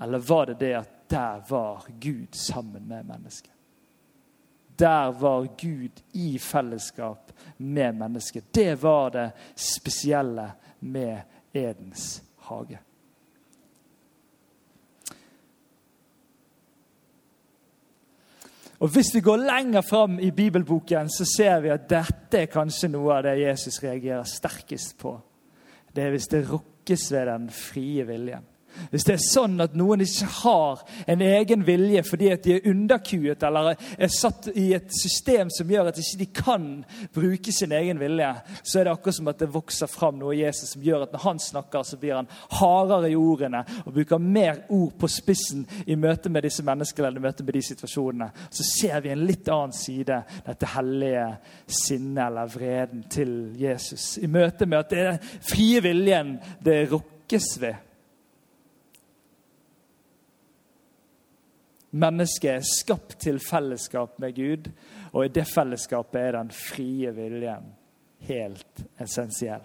eller 0.01 0.19
var 0.19 0.45
det 0.45 0.59
det 0.59 0.73
at 0.73 0.91
der 1.09 1.41
var 1.49 1.85
Gud 2.01 2.31
sammen 2.31 2.87
med 2.87 3.03
mennesket? 3.03 3.51
Der 4.79 5.11
var 5.11 5.47
Gud 5.61 6.01
i 6.13 6.37
fellesskap 6.39 7.31
med 7.57 7.93
mennesket. 7.93 8.55
Det 8.55 8.83
var 8.83 9.09
det 9.09 9.31
spesielle 9.55 10.51
med 10.79 11.21
Edens 11.53 12.23
hage. 12.37 12.79
Og 18.79 18.87
Hvis 18.87 19.15
vi 19.15 19.19
går 19.19 19.37
lenger 19.37 19.81
fram 19.81 20.19
i 20.19 20.31
bibelboken, 20.31 21.09
så 21.09 21.25
ser 21.37 21.59
vi 21.59 21.69
at 21.69 21.89
dette 21.89 22.37
er 22.37 22.51
kanskje 22.51 22.89
noe 22.91 23.15
av 23.15 23.23
det 23.23 23.39
Jesus 23.39 23.79
reagerer 23.83 24.23
sterkest 24.23 24.97
på 24.99 25.15
det 25.95 26.03
er 26.03 26.09
hvis 26.09 26.27
det 26.27 26.43
rokkes 26.85 27.11
ved 27.11 27.25
den 27.25 27.49
frie 27.49 28.03
viljen. 28.05 28.43
Hvis 28.91 29.05
det 29.07 29.15
er 29.15 29.23
sånn 29.23 29.59
at 29.63 29.75
noen 29.77 30.03
ikke 30.05 30.27
har 30.41 30.83
en 31.11 31.23
egen 31.25 31.65
vilje 31.67 32.03
fordi 32.05 32.31
at 32.33 32.43
de 32.45 32.55
er 32.57 32.69
underkuet 32.69 33.43
eller 33.47 33.73
er 33.75 34.11
satt 34.11 34.49
i 34.55 34.67
et 34.77 34.91
system 34.93 35.51
som 35.53 35.69
gjør 35.71 35.89
at 35.91 35.99
de 35.99 36.05
ikke 36.05 36.43
kan 36.45 36.67
bruke 37.15 37.53
sin 37.55 37.73
egen 37.75 37.99
vilje, 38.01 38.31
så 38.63 38.79
er 38.79 38.87
det 38.87 38.95
akkurat 38.95 39.17
som 39.19 39.31
at 39.31 39.41
det 39.41 39.51
vokser 39.53 39.91
fram 39.91 40.19
noe 40.19 40.35
i 40.35 40.43
Jesus 40.43 40.75
som 40.75 40.83
gjør 40.85 41.05
at 41.05 41.15
når 41.15 41.25
han 41.25 41.41
snakker, 41.41 41.83
så 41.83 41.99
blir 42.01 42.17
han 42.19 42.29
hardere 42.59 43.11
i 43.11 43.17
ordene 43.19 43.63
og 43.85 43.93
bruker 43.95 44.21
mer 44.21 44.63
ord 44.69 44.95
på 44.99 45.09
spissen 45.11 45.65
i 45.85 45.97
møte 45.99 46.31
med 46.31 46.45
disse 46.47 46.65
menneskene 46.65 47.09
eller 47.09 47.23
i 47.23 47.25
møte 47.27 47.45
med 47.45 47.57
de 47.57 47.63
situasjonene. 47.65 48.29
Så 48.49 48.67
ser 48.67 48.99
vi 49.03 49.13
en 49.13 49.25
litt 49.27 49.49
annen 49.51 49.75
side, 49.75 50.21
dette 50.45 50.71
hellige 50.75 51.27
sinnet 51.67 52.23
eller 52.27 52.51
vreden 52.51 53.05
til 53.11 53.35
Jesus. 53.59 54.15
I 54.17 54.29
møte 54.31 54.67
med 54.69 54.83
at 54.83 54.93
det 54.93 55.01
er 55.01 55.11
den 55.13 55.43
frie 55.45 55.81
viljen 55.85 56.37
det 56.65 56.85
rokkes 56.91 57.55
ved. 57.61 57.84
Mennesket 61.95 62.49
er 62.51 62.65
skapt 62.67 63.15
til 63.23 63.39
fellesskap 63.39 64.17
med 64.19 64.35
Gud, 64.35 64.67
og 65.13 65.25
i 65.25 65.31
det 65.31 65.45
fellesskapet 65.47 66.19
er 66.19 66.35
den 66.35 66.51
frie 66.51 67.11
viljen 67.15 67.69
helt 68.27 68.83
essensiell. 68.99 69.63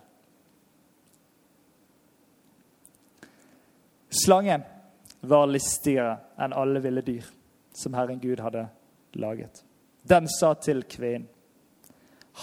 Slangen 4.10 4.62
var 5.20 5.50
listigere 5.50 6.16
enn 6.38 6.54
alle 6.54 6.82
ville 6.82 7.02
dyr 7.06 7.26
som 7.76 7.94
Herren 7.94 8.20
Gud 8.22 8.42
hadde 8.42 8.66
laget. 9.18 9.62
Den 10.02 10.28
sa 10.30 10.54
til 10.54 10.82
kvinnen, 10.90 11.28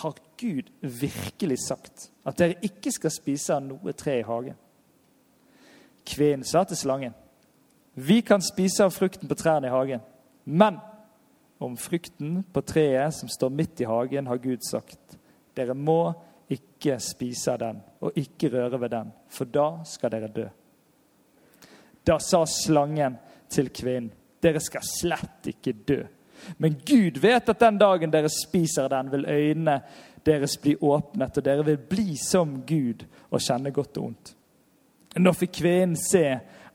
har 0.02 0.13
Gud 0.38 0.67
virkelig 0.82 1.58
sagt 1.63 2.10
at 2.28 2.38
dere 2.38 2.60
ikke 2.62 2.91
skal 2.91 3.12
spise 3.12 3.56
av 3.56 3.63
noe 3.65 3.93
tre 3.97 4.19
i 4.19 4.26
hagen? 4.28 4.58
Kvinnen 6.08 6.45
sa 6.45 6.62
til 6.67 6.78
slangen, 6.78 7.15
vi 7.99 8.21
kan 8.21 8.41
spise 8.41 8.86
av 8.86 8.91
frukten 8.93 9.29
på 9.29 9.36
trærne 9.36 9.67
i 9.67 9.73
hagen. 9.73 10.01
Men 10.43 10.75
om 11.57 11.77
frukten 11.77 12.43
på 12.53 12.62
treet 12.62 13.15
som 13.15 13.29
står 13.29 13.49
midt 13.49 13.81
i 13.81 13.88
hagen, 13.89 14.27
har 14.27 14.38
Gud 14.38 14.62
sagt 14.62 15.17
dere 15.57 15.73
må 15.73 16.13
ikke 16.53 16.99
spise 17.01 17.55
av 17.55 17.63
den 17.63 17.79
og 18.05 18.19
ikke 18.21 18.51
røre 18.53 18.81
ved 18.83 18.93
den, 18.93 19.10
for 19.33 19.49
da 19.49 19.65
skal 19.89 20.13
dere 20.13 20.29
dø. 20.29 20.45
Da 22.05 22.19
sa 22.21 22.43
slangen 22.45 23.17
til 23.49 23.73
kvinnen, 23.73 24.13
dere 24.45 24.62
skal 24.62 24.86
slett 24.86 25.49
ikke 25.55 25.73
dø. 25.73 25.99
Men 26.62 26.77
Gud 26.86 27.17
vet 27.17 27.49
at 27.49 27.65
den 27.65 27.81
dagen 27.81 28.13
dere 28.13 28.29
spiser 28.29 28.93
den, 28.93 29.10
vil 29.10 29.25
øynene 29.25 29.81
deres 30.21 30.60
bli 30.62 30.77
åpnet, 30.77 31.41
og 31.41 31.49
dere 31.49 31.65
vil 31.65 31.81
bli 31.81 32.12
som 32.21 32.60
Gud 32.62 33.10
og 33.31 33.41
kjenne 33.41 33.73
godt 33.73 33.97
og 33.97 34.12
ondt. 34.12 34.33
Nå 35.17 35.33
fikk 35.33 35.63
kvinnen 35.63 35.97
se 35.97 36.27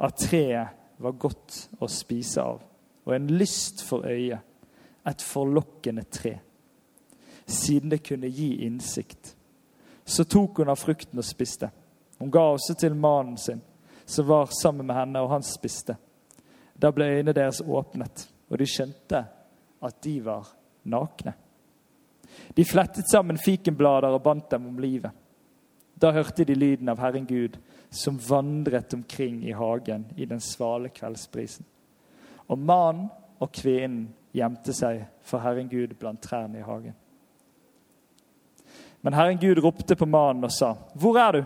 at 0.02 0.22
treet 0.26 0.81
var 1.02 1.18
godt 1.18 1.58
å 1.82 1.88
spise 1.90 2.42
av, 2.42 2.62
og 3.04 3.14
en 3.14 3.28
lyst 3.34 3.82
for 3.86 4.06
øyet, 4.06 4.40
et 5.02 5.22
forlokkende 5.26 6.04
tre, 6.06 6.36
siden 7.46 7.90
det 7.90 8.04
kunne 8.06 8.30
gi 8.30 8.62
innsikt. 8.66 9.32
Så 10.04 10.24
tok 10.24 10.62
hun 10.62 10.70
av 10.70 10.78
frukten 10.78 11.18
og 11.18 11.26
spiste. 11.26 11.70
Hun 12.18 12.30
ga 12.30 12.44
også 12.52 12.76
til 12.78 12.94
mannen 12.94 13.36
sin, 13.38 13.60
som 14.06 14.28
var 14.28 14.50
sammen 14.54 14.86
med 14.86 14.96
henne, 14.96 15.22
og 15.22 15.30
han 15.34 15.42
spiste. 15.46 15.96
Da 16.74 16.90
ble 16.94 17.10
øynene 17.16 17.34
deres 17.34 17.62
åpnet, 17.66 18.28
og 18.50 18.58
de 18.58 18.68
skjønte 18.68 19.24
at 19.82 19.98
de 20.04 20.14
var 20.22 20.46
nakne. 20.84 21.34
De 22.54 22.64
flettet 22.64 23.10
sammen 23.10 23.38
fikenblader 23.38 24.14
og 24.14 24.22
bandt 24.22 24.50
dem 24.54 24.66
om 24.70 24.78
livet. 24.78 25.10
Da 26.02 26.10
hørte 26.10 26.44
de 26.44 26.54
lyden 26.54 26.88
av 26.90 26.98
Herren 26.98 27.26
Gud 27.26 27.58
som 27.90 28.18
vandret 28.18 28.94
omkring 28.94 29.44
i 29.46 29.52
hagen 29.52 30.06
i 30.16 30.26
den 30.26 30.40
svale 30.40 30.88
kveldsbrisen. 30.88 31.64
Og 32.50 32.58
mannen 32.58 33.06
og 33.38 33.52
kvinnen 33.54 34.08
gjemte 34.34 34.74
seg 34.74 35.04
for 35.22 35.44
Herren 35.44 35.68
Gud 35.70 35.94
blant 36.00 36.22
trærne 36.24 36.58
i 36.58 36.66
hagen. 36.66 36.94
Men 39.02 39.14
Herren 39.14 39.38
Gud 39.38 39.60
ropte 39.62 39.96
på 39.98 40.06
mannen 40.06 40.44
og 40.44 40.52
sa, 40.52 40.74
'Hvor 40.94 41.18
er 41.18 41.32
du?' 41.32 41.44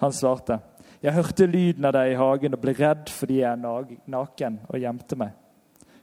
Han 0.00 0.12
svarte, 0.12 0.58
'Jeg 1.02 1.12
hørte 1.12 1.46
lyden 1.46 1.84
av 1.84 1.92
deg 1.92 2.12
i 2.12 2.16
hagen 2.16 2.54
og 2.54 2.60
ble 2.60 2.72
redd 2.72 3.08
fordi 3.08 3.40
jeg 3.40 3.52
er 3.52 3.96
naken, 4.06 4.60
og 4.68 4.80
gjemte 4.80 5.16
meg.' 5.16 5.32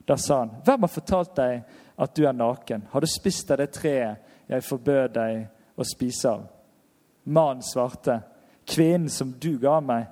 Da 0.07 0.15
sa 0.15 0.39
han, 0.39 0.51
'Hvem 0.63 0.79
har 0.79 0.87
fortalt 0.87 1.35
deg 1.35 1.63
at 1.97 2.15
du 2.15 2.25
er 2.25 2.31
naken? 2.31 2.87
Har 2.91 2.99
du 2.99 3.07
spist 3.07 3.51
av 3.51 3.57
det 3.57 3.71
treet 3.71 4.17
jeg 4.49 4.63
forbød 4.63 5.13
deg 5.13 5.47
å 5.77 5.83
spise 5.83 6.29
av?' 6.29 6.61
Mannen 7.23 7.63
svarte, 7.63 8.21
Kvinnen 8.67 9.10
som 9.10 9.34
du 9.41 9.57
ga 9.60 9.79
meg 9.84 10.07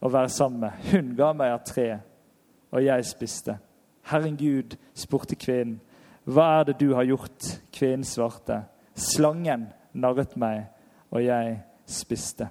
å 0.00 0.08
være 0.10 0.30
sammen 0.32 0.64
med, 0.64 0.86
hun 0.90 1.12
ga 1.18 1.32
meg 1.36 1.52
av 1.54 1.64
treet, 1.68 2.06
og 2.72 2.82
jeg 2.82 3.06
spiste. 3.06 3.56
Herren 4.10 4.36
Gud 4.40 4.76
spurte 4.96 5.36
kvinnen, 5.38 5.78
hva 6.24 6.46
er 6.60 6.70
det 6.70 6.78
du 6.80 6.92
har 6.94 7.06
gjort? 7.08 7.46
Kvinnen 7.74 8.06
svarte, 8.06 8.62
slangen 8.94 9.68
narret 9.92 10.36
meg, 10.40 10.66
og 11.10 11.22
jeg 11.24 11.56
spiste. 11.90 12.48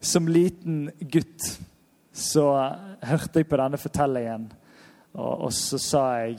Som 0.00 0.30
liten 0.30 0.86
gutt 1.12 1.50
så 2.16 2.46
hørte 3.04 3.42
jeg 3.42 3.48
på 3.50 3.58
denne 3.60 3.80
fortellingen, 3.80 4.48
og, 5.12 5.46
og 5.48 5.52
så 5.54 5.78
sa 5.82 6.06
jeg 6.22 6.38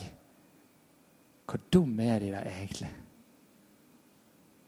Hvor 1.52 1.60
dum 1.74 2.00
er 2.00 2.22
de 2.24 2.30
der 2.32 2.46
egentlig? 2.48 2.88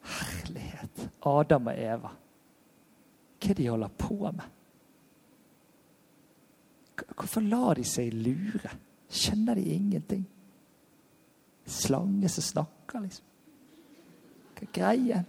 Herlighet. 0.04 1.10
Adam 1.26 1.68
og 1.72 1.80
Eva. 1.80 2.12
Hva 3.44 3.56
de 3.58 3.68
holder 3.68 3.96
på 4.00 4.18
med? 4.32 4.50
Hvorfor 7.14 7.42
lar 7.42 7.76
de 7.80 7.86
seg 7.88 8.14
lure? 8.16 8.72
Skjønner 9.14 9.60
de 9.60 9.64
ingenting? 9.76 10.24
Slange 11.66 12.30
som 12.30 12.44
snakker, 12.44 13.04
liksom. 13.04 13.26
Hva 14.54 14.66
er 14.68 14.74
greia? 14.76 15.22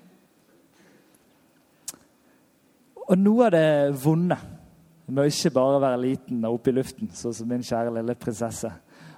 Og 3.05 3.19
noe 3.21 3.47
av 3.47 3.53
det 3.53 3.95
vonde 4.01 4.37
Du 5.05 5.13
må 5.13 5.27
ikke 5.29 5.51
bare 5.53 5.81
være 5.83 6.01
liten 6.01 6.45
og 6.49 6.55
oppe 6.57 6.71
i 6.73 6.77
luften, 6.79 7.11
sånn 7.13 7.35
som 7.37 7.51
min 7.51 7.61
kjære 7.61 7.91
lille 7.93 8.15
prinsesse, 8.17 8.71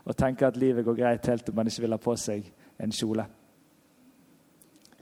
og 0.03 0.16
tenke 0.19 0.49
at 0.49 0.57
livet 0.59 0.83
går 0.83 0.97
greit 0.99 1.29
helt 1.31 1.53
om 1.53 1.61
man 1.61 1.71
ikke 1.71 1.85
vil 1.85 1.95
ha 1.95 2.01
på 2.03 2.16
seg 2.19 2.49
en 2.83 2.90
kjole 2.90 3.23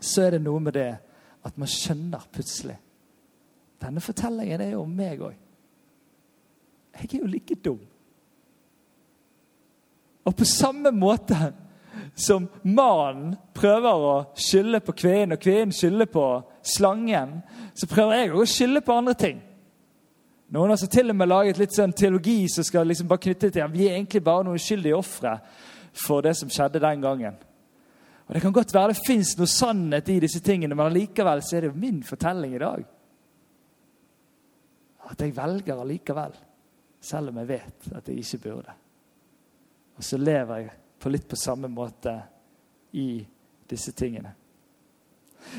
så 0.01 0.27
er 0.27 0.37
det 0.37 0.45
noe 0.45 0.61
med 0.63 0.77
det 0.77 0.91
at 1.45 1.59
man 1.61 1.71
skjønner 1.71 2.31
plutselig 2.33 2.79
Denne 3.85 4.01
fortellingen 4.01 4.63
er 4.65 4.71
jo 4.73 4.85
om 4.87 4.93
meg 4.97 5.21
òg. 5.21 5.35
Jeg 6.95 7.09
er 7.11 7.19
jo 7.19 7.27
like 7.29 7.57
dum. 7.61 7.83
Og 10.25 10.37
på 10.39 10.47
samme 10.49 10.89
måte 10.95 11.37
som 12.17 12.47
mannen 12.63 13.35
prøver 13.53 14.07
å 14.07 14.15
skylde 14.39 14.81
på 14.87 14.95
kvinnen, 14.97 15.35
og 15.35 15.43
kvinnen 15.43 15.75
skylder 15.75 16.09
på 16.09 16.25
slangen, 16.65 17.41
så 17.75 17.89
prøver 17.91 18.23
jeg 18.23 18.33
å 18.33 18.47
skylde 18.49 18.85
på 18.87 18.97
andre 18.97 19.17
ting. 19.19 19.43
Noen 20.55 20.71
har 20.71 20.79
til 20.87 21.11
og 21.11 21.19
med 21.19 21.29
laget 21.29 21.59
litt 21.59 21.75
sånn 21.75 21.93
teologi 21.97 22.45
som 22.53 22.65
skal 22.65 22.87
liksom 22.87 23.09
bare 23.11 23.25
knytte 23.27 23.51
til 23.51 23.65
at 23.65 23.73
Vi 23.73 23.89
er 23.89 23.97
egentlig 23.97 24.23
bare 24.25 24.45
noen 24.47 24.61
uskyldige 24.61 24.97
ofre 24.97 25.39
for 26.07 26.23
det 26.23 26.37
som 26.39 26.51
skjedde 26.51 26.83
den 26.83 27.03
gangen. 27.03 27.37
Og 28.27 28.35
Det 28.35 28.41
kan 28.43 28.53
godt 28.53 28.75
være 28.75 28.93
det 28.93 29.03
fins 29.07 29.35
noe 29.39 29.51
sannhet 29.51 30.09
i 30.09 30.21
disse 30.25 30.41
tingene, 30.41 30.75
men 30.75 30.87
allikevel 30.87 31.43
så 31.45 31.59
er 31.59 31.67
det 31.67 31.77
min 31.77 32.03
fortelling 32.03 32.55
i 32.55 32.63
dag. 32.63 32.85
At 35.11 35.21
jeg 35.21 35.37
velger 35.37 35.81
allikevel, 35.81 36.39
selv 37.01 37.29
om 37.29 37.43
jeg 37.43 37.49
vet 37.49 37.91
at 37.93 38.09
jeg 38.09 38.25
ikke 38.25 38.41
burde. 38.47 38.77
Og 39.97 40.05
så 40.05 40.19
lever 40.19 40.63
jeg 40.63 40.73
på 40.99 41.13
litt 41.13 41.29
på 41.29 41.37
samme 41.37 41.69
måte 41.69 42.15
i 42.97 43.21
disse 43.69 43.93
tingene. 43.93 44.33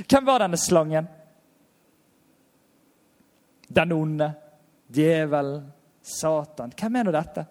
Hvem 0.09 0.25
var 0.25 0.41
denne 0.41 0.57
slangen? 0.57 1.07
Den 3.67 3.91
onde, 3.91 4.31
djevelen, 4.89 5.69
Satan. 6.01 6.73
Hvem 6.77 6.95
er 6.95 7.05
nå 7.05 7.13
dette? 7.13 7.45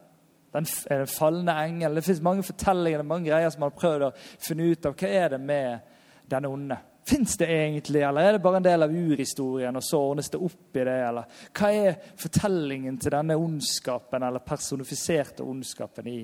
Den 0.55 1.07
falne 1.07 1.53
engel. 1.64 1.95
Det 1.95 2.03
fins 2.07 2.23
mange 2.23 2.43
fortellinger 2.47 3.03
mange 3.03 3.31
greier 3.31 3.51
som 3.51 3.64
man 3.64 3.73
har 3.73 3.81
prøvd 3.81 4.07
å 4.07 4.11
finne 4.17 4.69
ut 4.71 4.87
av. 4.87 4.95
Hva 4.99 5.09
er 5.11 5.33
det 5.33 5.40
med 5.43 5.95
den 6.31 6.47
onde? 6.47 6.77
Fins 7.05 7.35
det 7.37 7.51
egentlig, 7.53 8.01
eller 8.01 8.25
er 8.25 8.37
det 8.37 8.43
bare 8.45 8.62
en 8.62 8.64
del 8.64 8.87
av 8.87 8.93
urhistorien, 8.95 9.77
og 9.77 9.85
så 9.85 9.99
ordnes 10.01 10.31
det 10.33 10.40
opp 10.40 10.79
i 10.79 10.85
det? 10.87 10.95
Eller 11.09 11.43
hva 11.59 11.73
er 11.75 11.99
fortellingen 12.17 12.97
til 13.03 13.12
denne 13.12 13.37
ondskapen, 13.37 14.25
eller 14.25 14.47
personifiserte 14.47 15.45
ondskapen 15.45 16.09
i, 16.09 16.21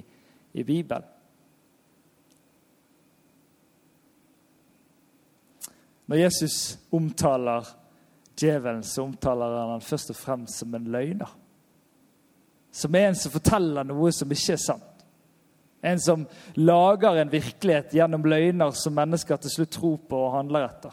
i 0.57 0.65
Bibelen? 0.65 1.17
Når 6.11 6.23
Jesus 6.23 6.79
omtaler 6.91 7.69
djevelen, 8.41 8.83
så 8.83 9.05
omtaler 9.05 9.59
han 9.59 9.77
han 9.77 9.85
først 9.85 10.15
og 10.15 10.17
fremst 10.19 10.63
som 10.63 10.75
en 10.75 10.89
løgner 10.91 11.37
som 12.73 12.95
er 12.95 13.09
en 13.09 13.19
som 13.19 13.33
forteller 13.33 13.87
noe 13.87 14.13
som 14.15 14.31
ikke 14.31 14.55
er 14.55 14.63
sant. 14.63 15.05
En 15.83 16.01
som 16.01 16.27
lager 16.61 17.17
en 17.17 17.33
virkelighet 17.33 17.95
gjennom 17.97 18.27
løgner 18.29 18.75
som 18.77 18.95
mennesker 18.95 19.41
til 19.41 19.55
slutt 19.55 19.73
tror 19.79 19.97
på 20.09 20.19
og 20.27 20.35
handler 20.37 20.67
etter. 20.67 20.93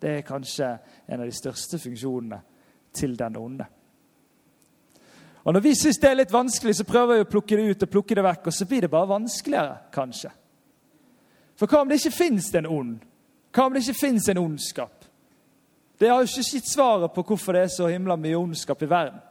Det 0.00 0.12
er 0.18 0.26
kanskje 0.26 0.68
en 1.08 1.22
av 1.22 1.24
de 1.24 1.34
største 1.34 1.80
funksjonene 1.80 2.42
til 2.96 3.16
den 3.16 3.36
onde. 3.40 3.66
Og 5.46 5.52
Når 5.52 5.60
vi 5.60 5.74
syns 5.78 5.98
det 6.02 6.10
er 6.10 6.18
litt 6.18 6.32
vanskelig, 6.32 6.74
så 6.74 6.84
prøver 6.84 7.14
vi 7.14 7.24
å 7.24 7.30
plukke 7.30 7.56
det 7.56 7.70
ut 7.70 7.82
og 7.86 7.90
plukke 7.90 8.16
det 8.18 8.24
vekk, 8.26 8.48
og 8.50 8.54
så 8.54 8.66
blir 8.66 8.82
det 8.82 8.90
bare 8.90 9.08
vanskeligere, 9.08 9.76
kanskje. 9.94 10.32
For 11.56 11.70
hva 11.70 11.84
om 11.84 11.88
det 11.88 12.00
ikke 12.00 12.16
fins 12.16 12.48
en 12.58 12.66
ond? 12.66 12.96
Hva 13.54 13.66
om 13.68 13.76
det 13.76 13.84
ikke 13.84 14.00
fins 14.00 14.26
en 14.28 14.40
ondskap? 14.42 15.06
Det 15.96 16.10
har 16.10 16.18
jo 16.20 16.28
ikke 16.28 16.50
gitt 16.50 16.68
svaret 16.68 17.14
på 17.14 17.22
hvorfor 17.24 17.56
det 17.56 17.62
er 17.62 17.72
så 17.72 17.86
himla 17.88 18.18
mye 18.20 18.36
ondskap 18.36 18.82
i 18.82 18.90
verden. 18.90 19.22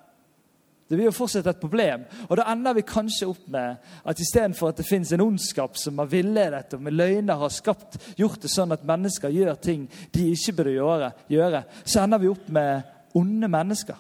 Det 0.86 0.93
blir 0.93 1.08
jo 1.08 1.15
fortsatt 1.17 1.48
et 1.50 1.62
problem. 1.62 2.04
Og 2.30 2.38
da 2.38 2.45
ender 2.52 2.76
vi 2.78 2.86
kanskje 2.86 3.28
opp 3.32 3.48
med 3.52 3.82
at 4.06 4.19
istedenfor 4.21 4.69
at 4.69 4.82
det 4.82 4.86
fins 4.86 5.13
en 5.15 5.24
ondskap 5.26 5.80
som 5.82 5.98
har 5.98 6.12
villedet 6.12 6.76
og 6.78 6.84
med 6.86 6.93
løgner 6.93 7.41
har 7.41 7.54
skapt, 7.54 7.98
gjort 8.19 8.43
det 8.45 8.52
sånn 8.54 8.76
at 8.76 8.86
mennesker 8.86 9.34
gjør 9.34 9.58
ting 9.58 9.88
de 10.13 10.28
ikke 10.36 10.54
burde 10.60 10.76
gjøre, 10.76 11.12
gjøre 11.34 11.63
så 11.82 12.04
ender 12.04 12.21
vi 12.21 12.30
opp 12.30 12.52
med 12.54 13.17
onde 13.17 13.50
mennesker. 13.50 13.98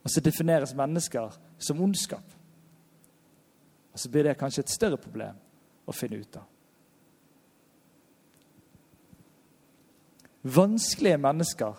Og 0.00 0.08
så 0.08 0.24
defineres 0.24 0.72
mennesker 0.76 1.36
som 1.60 1.82
ondskap. 1.84 2.24
Og 3.92 4.00
så 4.00 4.08
blir 4.08 4.24
det 4.24 4.38
kanskje 4.40 4.64
et 4.64 4.72
større 4.72 4.96
problem 5.00 5.36
å 5.84 5.92
finne 5.92 6.22
ut 6.22 6.40
av. 6.40 6.48
Vanskelige 10.40 11.20
mennesker 11.20 11.76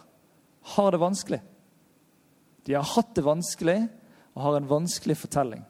har 0.75 0.91
det 0.93 1.01
vanskelig. 1.01 1.41
De 2.67 2.75
har 2.77 2.85
hatt 2.95 3.15
det 3.17 3.25
vanskelig 3.25 3.79
og 4.35 4.43
har 4.45 4.57
en 4.57 4.69
vanskelig 4.69 5.17
fortelling. 5.17 5.63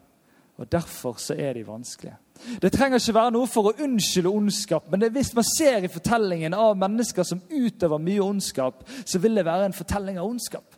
Og 0.62 0.68
Derfor 0.72 1.18
så 1.18 1.34
er 1.34 1.56
de 1.58 1.64
vanskelige. 1.68 2.18
Det 2.62 2.72
trenger 2.74 3.00
ikke 3.00 3.16
være 3.16 3.32
noe 3.36 3.48
for 3.50 3.70
å 3.70 3.86
unnskylde 3.86 4.30
ondskap, 4.30 4.88
men 4.90 5.06
hvis 5.14 5.34
man 5.38 5.46
ser 5.46 5.86
i 5.86 5.92
fortellingen 5.92 6.56
av 6.58 6.78
mennesker 6.80 7.26
som 7.26 7.42
utøver 7.50 8.02
mye 8.02 8.22
ondskap, 8.24 8.82
så 9.06 9.22
vil 9.22 9.38
det 9.38 9.46
være 9.46 9.70
en 9.70 9.78
fortelling 9.78 10.18
av 10.18 10.30
ondskap. 10.30 10.78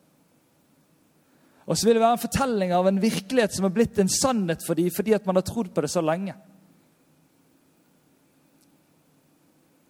Og 1.64 1.80
så 1.80 1.88
vil 1.88 1.96
det 1.96 2.04
være 2.04 2.18
en 2.18 2.24
fortelling 2.26 2.74
av 2.76 2.88
en 2.90 3.00
virkelighet 3.00 3.56
som 3.56 3.68
har 3.68 3.76
blitt 3.76 4.00
en 4.00 4.12
sannhet 4.12 4.66
for 4.68 4.76
dem 4.76 4.92
fordi 4.92 5.16
at 5.16 5.28
man 5.28 5.40
har 5.40 5.48
trodd 5.48 5.72
på 5.72 5.84
det 5.84 5.92
så 5.92 6.04
lenge. 6.04 6.36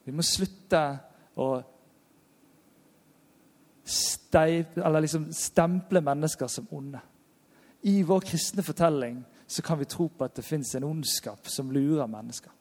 Vi 0.06 0.14
må 0.14 0.26
slutte 0.26 0.84
å 1.40 1.48
steip, 4.34 4.76
liksom 4.76 5.34
stemple 5.34 6.02
mennesker 6.02 6.48
som 6.48 6.68
onde. 6.72 7.00
I 7.82 8.04
vår 8.04 8.22
kristne 8.22 8.64
fortelling 8.64 9.24
så 9.48 9.62
kan 9.62 9.80
vi 9.80 9.86
tro 9.86 10.08
på 10.10 10.26
at 10.26 10.36
det 10.36 10.46
fins 10.46 10.76
en 10.76 10.88
ondskap 10.88 11.48
som 11.48 11.72
lurer 11.72 12.08
mennesker. 12.08 12.52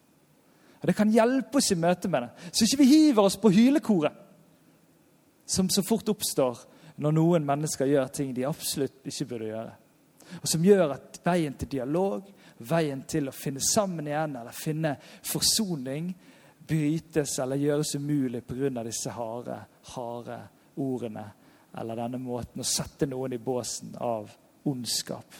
Og 0.80 0.86
Det 0.86 0.96
kan 0.96 1.12
hjelpe 1.14 1.58
oss 1.58 1.70
i 1.72 1.78
møte 1.78 2.08
med 2.10 2.26
det, 2.26 2.50
så 2.52 2.66
ikke 2.66 2.82
vi 2.82 2.90
hiver 2.90 3.22
oss 3.22 3.38
på 3.38 3.52
hylekoret, 3.54 4.12
som 5.46 5.70
så 5.70 5.82
fort 5.86 6.10
oppstår 6.10 6.58
når 7.02 7.14
noen 7.14 7.46
mennesker 7.46 7.88
gjør 7.88 8.10
ting 8.12 8.34
de 8.34 8.44
absolutt 8.46 9.06
ikke 9.06 9.28
burde 9.30 9.50
gjøre. 9.52 9.74
Og 10.42 10.48
som 10.48 10.64
gjør 10.64 10.96
at 10.96 11.20
veien 11.24 11.54
til 11.54 11.70
dialog, 11.70 12.26
veien 12.58 13.02
til 13.08 13.30
å 13.30 13.36
finne 13.36 13.62
sammen 13.62 14.10
igjen 14.10 14.36
eller 14.40 14.56
finne 14.56 14.96
forsoning, 15.24 16.10
brytes 16.68 17.38
eller 17.42 17.62
gjøres 17.62 17.94
umulig 17.96 18.42
pga. 18.44 18.82
disse 18.82 19.10
harde, 19.10 19.56
harde 19.94 20.40
ordene 20.76 21.30
eller 21.78 21.96
denne 21.96 22.20
måten 22.20 22.62
å 22.62 22.66
sette 22.66 23.08
noen 23.08 23.32
i 23.32 23.40
båsen 23.40 23.94
av 24.00 24.30
ondskap. 24.68 25.38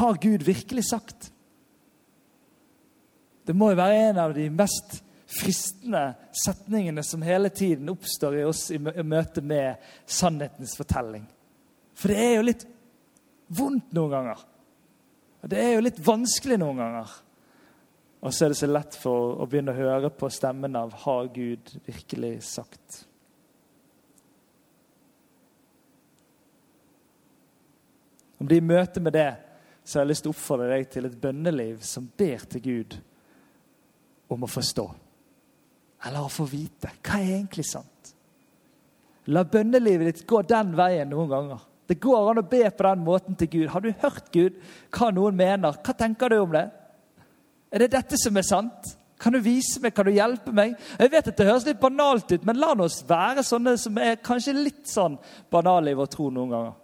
Har 0.00 0.18
Gud 0.22 0.42
virkelig 0.46 0.84
sagt? 0.88 1.32
Det 3.44 3.56
må 3.56 3.72
jo 3.72 3.80
være 3.80 4.02
en 4.10 4.20
av 4.22 4.34
de 4.34 4.46
mest 4.54 5.00
fristende 5.30 6.14
setningene 6.34 7.02
som 7.06 7.22
hele 7.22 7.50
tiden 7.54 7.90
oppstår 7.92 8.38
i 8.40 8.44
oss 8.46 8.68
i 8.74 8.78
møte 8.78 9.42
med 9.42 9.82
sannhetens 10.06 10.76
fortelling. 10.78 11.26
For 11.94 12.10
det 12.10 12.22
er 12.22 12.36
jo 12.36 12.46
litt 12.46 12.64
vondt 13.58 13.92
noen 13.96 14.14
ganger. 14.14 14.44
Og 15.40 15.50
det 15.52 15.60
er 15.62 15.74
jo 15.74 15.84
litt 15.84 16.00
vanskelig 16.04 16.58
noen 16.60 16.80
ganger. 16.80 17.12
Og 18.20 18.34
så 18.34 18.44
er 18.44 18.52
det 18.52 18.58
så 18.60 18.68
lett 18.68 18.96
for 19.00 19.38
å 19.40 19.46
begynne 19.48 19.72
å 19.72 19.80
høre 19.80 20.10
på 20.12 20.28
stemmen 20.28 20.76
av 20.76 20.92
'Har 20.92 21.28
Gud 21.32 21.72
virkelig 21.86 22.42
sagt'? 22.42 23.06
Om 28.40 28.48
de 28.48 28.54
er 28.54 28.60
i 28.60 28.64
møte 28.64 29.00
med 29.00 29.12
det, 29.12 29.36
så 29.84 29.98
har 29.98 30.04
jeg 30.04 30.08
lyst 30.08 30.22
til 30.22 30.30
å 30.30 30.34
oppfordre 30.34 30.68
deg 30.68 30.90
til 30.90 31.06
et 31.06 31.20
bønneliv 31.20 31.80
som 31.80 32.10
ber 32.16 32.38
til 32.38 32.60
Gud 32.60 32.96
om 34.28 34.44
å 34.44 34.46
forstå. 34.46 34.94
Eller 36.06 36.20
å 36.24 36.32
få 36.32 36.44
vite. 36.44 36.88
Hva 37.02 37.20
er 37.20 37.36
egentlig 37.36 37.66
sant? 37.68 38.14
La 39.26 39.44
bønnelivet 39.44 40.14
ditt 40.14 40.26
gå 40.26 40.40
den 40.42 40.72
veien 40.76 41.10
noen 41.12 41.28
ganger. 41.28 41.60
Det 41.86 42.00
går 42.00 42.30
an 42.30 42.38
å 42.38 42.48
be 42.48 42.70
på 42.70 42.86
den 42.86 43.04
måten 43.04 43.36
til 43.36 43.48
Gud. 43.48 43.68
Har 43.68 43.80
du 43.80 43.92
hørt 44.00 44.30
Gud, 44.32 44.60
hva 44.94 45.10
noen 45.10 45.36
mener? 45.36 45.76
Hva 45.84 45.92
tenker 45.92 46.28
du 46.30 46.38
om 46.38 46.52
det? 46.54 46.70
Er 47.70 47.84
det 47.84 47.92
dette 47.94 48.18
som 48.18 48.36
er 48.36 48.46
sant? 48.46 48.96
Kan 49.20 49.34
du 49.36 49.40
vise 49.44 49.80
meg? 49.82 49.94
Kan 49.94 50.08
du 50.08 50.14
hjelpe 50.14 50.52
meg? 50.54 50.76
Jeg 50.98 51.12
vet 51.12 51.28
at 51.28 51.36
Det 51.36 51.46
høres 51.46 51.66
litt 51.68 51.80
banalt 51.80 52.32
ut, 52.32 52.44
men 52.44 52.58
la 52.58 52.72
oss 52.80 53.02
være 53.06 53.44
sånne 53.44 53.76
som 53.78 53.98
er 54.00 54.22
kanskje 54.24 54.56
litt 54.56 54.86
sånn 54.88 55.18
banale 55.52 55.92
i 55.92 55.98
vår 55.98 56.08
tro 56.10 56.30
noen 56.32 56.54
ganger. 56.54 56.78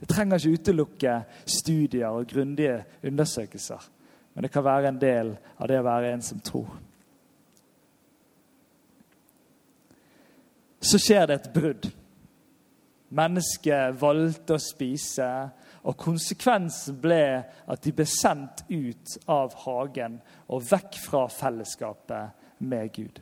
Det 0.00 0.10
trenger 0.10 0.42
ikke 0.42 0.58
utelukke 0.58 1.18
studier 1.46 2.10
og 2.10 2.26
grundige 2.28 2.82
undersøkelser. 3.06 3.86
Men 4.34 4.44
det 4.44 4.50
kan 4.50 4.66
være 4.66 4.90
en 4.90 4.98
del 4.98 5.30
av 5.56 5.70
det 5.70 5.78
å 5.78 5.86
være 5.86 6.10
en 6.10 6.24
som 6.26 6.40
tror. 6.42 6.72
Så 10.84 10.98
skjer 11.00 11.30
det 11.30 11.38
et 11.38 11.52
brudd. 11.54 11.86
Mennesket 13.14 13.94
valgte 14.00 14.58
å 14.58 14.60
spise 14.62 15.28
og 15.84 15.98
konsekvensen 16.00 16.96
ble 17.00 17.44
at 17.44 17.84
de 17.84 17.92
ble 17.92 18.06
sendt 18.08 18.64
ut 18.70 19.18
av 19.30 19.54
hagen 19.66 20.18
og 20.48 20.64
vekk 20.70 20.98
fra 21.04 21.26
fellesskapet 21.32 22.64
med 22.64 22.92
Gud. 22.96 23.20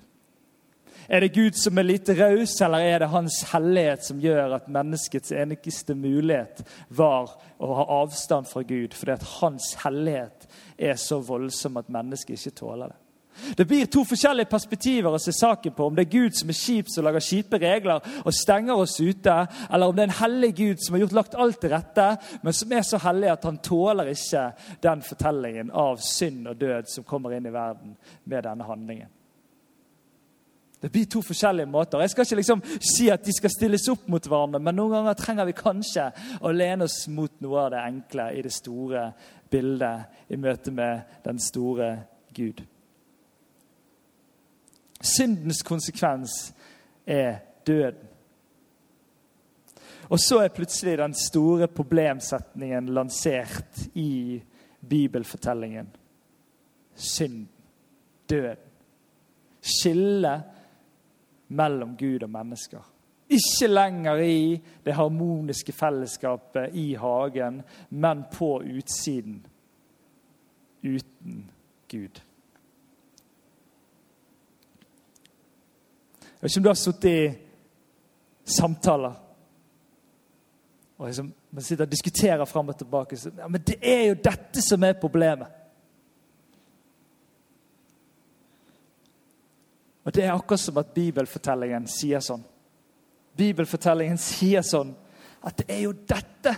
Er 1.09 1.21
det 1.21 1.35
Gud 1.35 1.57
som 1.59 1.79
er 1.79 1.87
lite 1.87 2.15
raus, 2.15 2.55
eller 2.63 2.85
er 2.87 2.99
det 3.03 3.11
Hans 3.11 3.41
hellighet 3.51 4.05
som 4.07 4.21
gjør 4.23 4.57
at 4.59 4.69
menneskets 4.71 5.33
eneste 5.35 5.97
mulighet 5.99 6.63
var 6.95 7.33
å 7.59 7.71
ha 7.81 7.87
avstand 8.03 8.47
fra 8.47 8.63
Gud, 8.63 8.95
fordi 8.95 9.17
at 9.17 9.27
Hans 9.41 9.73
hellighet 9.83 10.47
er 10.79 11.01
så 11.01 11.19
voldsom 11.25 11.81
at 11.81 11.91
mennesket 11.93 12.39
ikke 12.39 12.61
tåler 12.63 12.93
det? 12.93 12.99
Det 13.57 13.67
blir 13.69 13.87
to 13.87 14.05
forskjellige 14.09 14.51
perspektiver 14.51 15.13
å 15.13 15.21
se 15.21 15.35
saken 15.37 15.75
på. 15.77 15.87
Om 15.87 15.97
det 15.97 16.07
er 16.07 16.13
Gud 16.13 16.37
som 16.39 16.51
er 16.53 16.59
kjip 16.59 16.91
som 16.93 17.07
lager 17.07 17.25
kjipe 17.25 17.61
regler 17.61 18.05
og 18.23 18.37
stenger 18.37 18.81
oss 18.81 18.99
ute, 19.01 19.39
eller 19.69 19.89
om 19.89 19.97
det 19.97 20.05
er 20.05 20.11
en 20.11 20.21
hellig 20.23 20.53
Gud 20.57 20.85
som 20.85 20.97
har 20.97 21.05
gjort 21.05 21.17
lagt 21.21 21.39
alt 21.39 21.61
til 21.61 21.75
rette, 21.75 22.09
men 22.43 22.57
som 22.57 22.73
er 22.73 22.87
så 22.89 23.01
hellig 23.03 23.33
at 23.33 23.49
han 23.49 23.59
tåler 23.65 24.13
ikke 24.13 24.45
den 24.85 25.03
fortellingen 25.07 25.73
av 25.73 26.01
synd 26.03 26.49
og 26.53 26.61
død 26.61 26.93
som 26.93 27.09
kommer 27.09 27.37
inn 27.37 27.49
i 27.49 27.55
verden 27.55 27.97
med 28.25 28.49
denne 28.49 28.69
handlingen. 28.69 29.11
Det 30.83 30.91
blir 30.91 31.07
to 31.07 31.21
forskjellige 31.23 31.71
måter. 31.71 32.01
Jeg 32.03 32.11
skal 32.11 32.27
ikke 32.27 32.37
liksom 32.41 32.63
si 32.83 33.05
at 33.13 33.23
de 33.23 33.33
skal 33.37 33.53
stilles 33.55 33.85
opp 33.93 34.09
mot 34.11 34.25
hverandre, 34.27 34.59
men 34.59 34.75
noen 34.75 34.97
ganger 34.97 35.15
trenger 35.15 35.47
vi 35.47 35.55
kanskje 35.55 36.09
å 36.43 36.51
lene 36.51 36.89
oss 36.89 37.05
mot 37.07 37.37
noe 37.45 37.61
av 37.69 37.71
det 37.77 37.85
enkle 37.85 38.27
i 38.35 38.43
det 38.43 38.51
store 38.51 39.05
bildet 39.53 40.33
i 40.35 40.41
møte 40.43 40.75
med 40.75 41.21
den 41.23 41.39
store 41.39 41.93
Gud. 42.35 42.65
Syndens 45.03 45.63
konsekvens 45.67 46.55
er 47.07 47.37
døden. 47.67 48.09
Og 50.13 50.21
så 50.21 50.43
er 50.45 50.53
plutselig 50.53 50.99
den 50.99 51.15
store 51.17 51.67
problemsetningen 51.69 52.91
lansert 52.93 53.87
i 53.95 54.43
bibelfortellingen. 54.89 55.89
Synden. 56.95 57.49
Døden. 58.31 58.57
Skillet 59.61 60.43
mellom 61.49 61.97
Gud 61.97 62.23
og 62.23 62.31
mennesker. 62.31 62.93
Ikke 63.33 63.67
lenger 63.71 64.21
i 64.21 64.61
det 64.85 64.95
harmoniske 64.95 65.73
fellesskapet 65.73 66.75
i 66.77 66.93
hagen, 66.95 67.63
men 67.91 68.25
på 68.33 68.59
utsiden. 68.61 69.47
Uten 70.83 71.51
Gud. 71.91 72.21
Jeg 76.43 76.49
vet 76.49 76.51
ikke 76.51 76.61
om 76.61 76.65
du 76.65 76.73
har 76.73 76.81
sittet 76.81 77.11
i 77.13 78.53
samtaler 78.59 79.13
og 81.03 81.09
liksom, 81.09 81.33
man 81.51 81.65
sitter 81.67 81.85
og 81.85 81.91
diskuterer 81.91 82.45
fram 82.47 82.69
og 82.69 82.77
tilbake. 82.79 83.17
Så, 83.19 83.31
ja, 83.39 83.49
men 83.51 83.63
det 83.67 83.75
er 83.83 84.05
jo 84.07 84.19
dette 84.23 84.63
som 84.63 84.85
er 84.87 84.93
problemet. 85.01 85.49
Og 90.05 90.15
Det 90.15 90.25
er 90.25 90.31
akkurat 90.33 90.61
som 90.61 90.79
at 90.79 90.95
bibelfortellingen 90.95 91.89
sier 91.91 92.23
sånn. 92.23 92.45
Bibelfortellingen 93.35 94.19
sier 94.19 94.63
sånn 94.63 94.93
at 95.43 95.59
det 95.59 95.67
er 95.75 95.83
jo 95.89 95.93
dette 96.07 96.55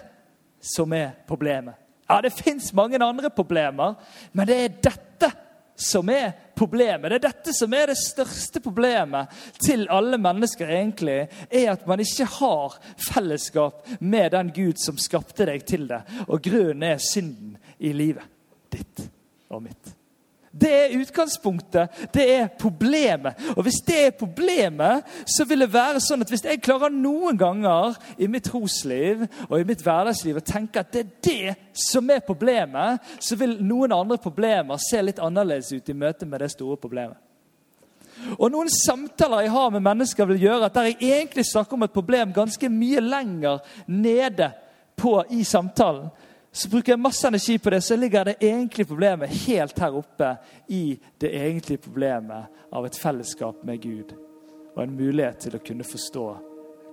som 0.60 0.92
er 0.92 1.14
problemet. 1.24 1.80
Ja, 2.04 2.20
det 2.20 2.34
fins 2.36 2.68
mange 2.76 3.00
andre 3.00 3.30
problemer, 3.32 3.96
men 4.32 4.48
det 4.48 4.58
er 4.60 4.76
dette 4.90 5.30
som 5.76 6.08
er 6.12 6.34
problemet. 6.56 7.10
Det 7.10 7.18
er 7.18 7.26
dette 7.28 7.54
som 7.56 7.74
er 7.74 7.90
det 7.92 7.98
største 8.00 8.62
problemet 8.64 9.32
til 9.62 9.86
alle 9.92 10.18
mennesker, 10.20 10.70
egentlig, 10.70 11.18
er 11.50 11.72
at 11.74 11.86
man 11.90 12.02
ikke 12.04 12.28
har 12.38 12.78
fellesskap 13.10 13.88
med 14.00 14.30
den 14.36 14.52
Gud 14.54 14.80
som 14.82 15.00
skapte 15.00 15.48
deg 15.50 15.66
til 15.68 15.88
det. 15.90 16.02
Og 16.28 16.42
grunnen 16.44 16.86
er 16.94 17.02
synden 17.02 17.58
i 17.78 17.92
livet 17.96 18.30
ditt 18.74 19.06
og 19.50 19.62
mitt. 19.62 19.94
Det 20.60 20.70
er 20.70 20.94
utgangspunktet. 21.00 21.88
Det 22.14 22.24
er 22.36 22.46
problemet. 22.60 23.34
Og 23.56 23.62
hvis 23.66 23.80
det 23.86 23.98
er 24.06 24.16
problemet, 24.18 25.02
så 25.26 25.46
vil 25.48 25.64
det 25.64 25.72
være 25.74 26.02
sånn 26.02 26.22
at 26.22 26.30
hvis 26.30 26.44
jeg 26.46 26.62
klarer 26.62 26.94
noen 26.94 27.38
ganger 27.38 27.98
i 28.18 28.28
mitt 28.30 28.46
trosliv 28.46 29.26
og 29.48 29.58
i 29.58 29.66
mitt 29.66 29.82
hverdagsliv 29.82 30.38
å 30.38 30.46
tenke 30.46 30.84
at 30.84 30.94
det 30.94 31.02
er 31.02 31.12
det 31.26 31.54
som 31.90 32.10
er 32.10 32.22
problemet, 32.26 33.02
så 33.18 33.38
vil 33.40 33.58
noen 33.66 33.96
andre 33.96 34.20
problemer 34.22 34.78
se 34.82 35.02
litt 35.02 35.22
annerledes 35.22 35.72
ut 35.74 35.90
i 35.90 35.96
møte 35.98 36.28
med 36.28 36.44
det 36.44 36.52
store 36.54 36.78
problemet. 36.78 37.18
Og 38.38 38.46
Noen 38.52 38.70
samtaler 38.70 39.44
jeg 39.44 39.52
har 39.52 39.72
med 39.74 39.82
mennesker, 39.82 40.28
vil 40.30 40.44
gjøre 40.46 40.68
at 40.68 40.76
der 40.76 40.92
jeg 40.92 41.00
egentlig 41.02 41.44
snakker 41.48 41.74
om 41.76 41.82
et 41.86 41.94
problem 41.94 42.32
ganske 42.32 42.68
mye 42.70 43.02
lenger 43.02 43.58
nede 43.90 44.52
på 44.96 45.18
i 45.34 45.42
samtalen, 45.44 46.12
så 46.56 46.68
bruker 46.68 46.92
jeg 46.92 47.00
masse 47.02 47.26
energi 47.28 47.58
på 47.58 47.70
det, 47.70 47.80
så 47.80 47.96
ligger 47.96 48.24
det 48.24 48.36
egentlige 48.40 48.86
problemet 48.86 49.28
helt 49.28 49.78
her 49.78 49.96
oppe 49.98 50.36
i 50.68 51.00
det 51.18 51.32
egentlige 51.34 51.82
problemet 51.82 52.44
av 52.70 52.86
et 52.86 52.98
fellesskap 52.98 53.64
med 53.66 53.80
Gud. 53.82 54.12
Og 54.76 54.82
en 54.82 54.94
mulighet 54.94 55.40
til 55.42 55.56
å 55.58 55.62
kunne 55.66 55.86
forstå 55.86 56.26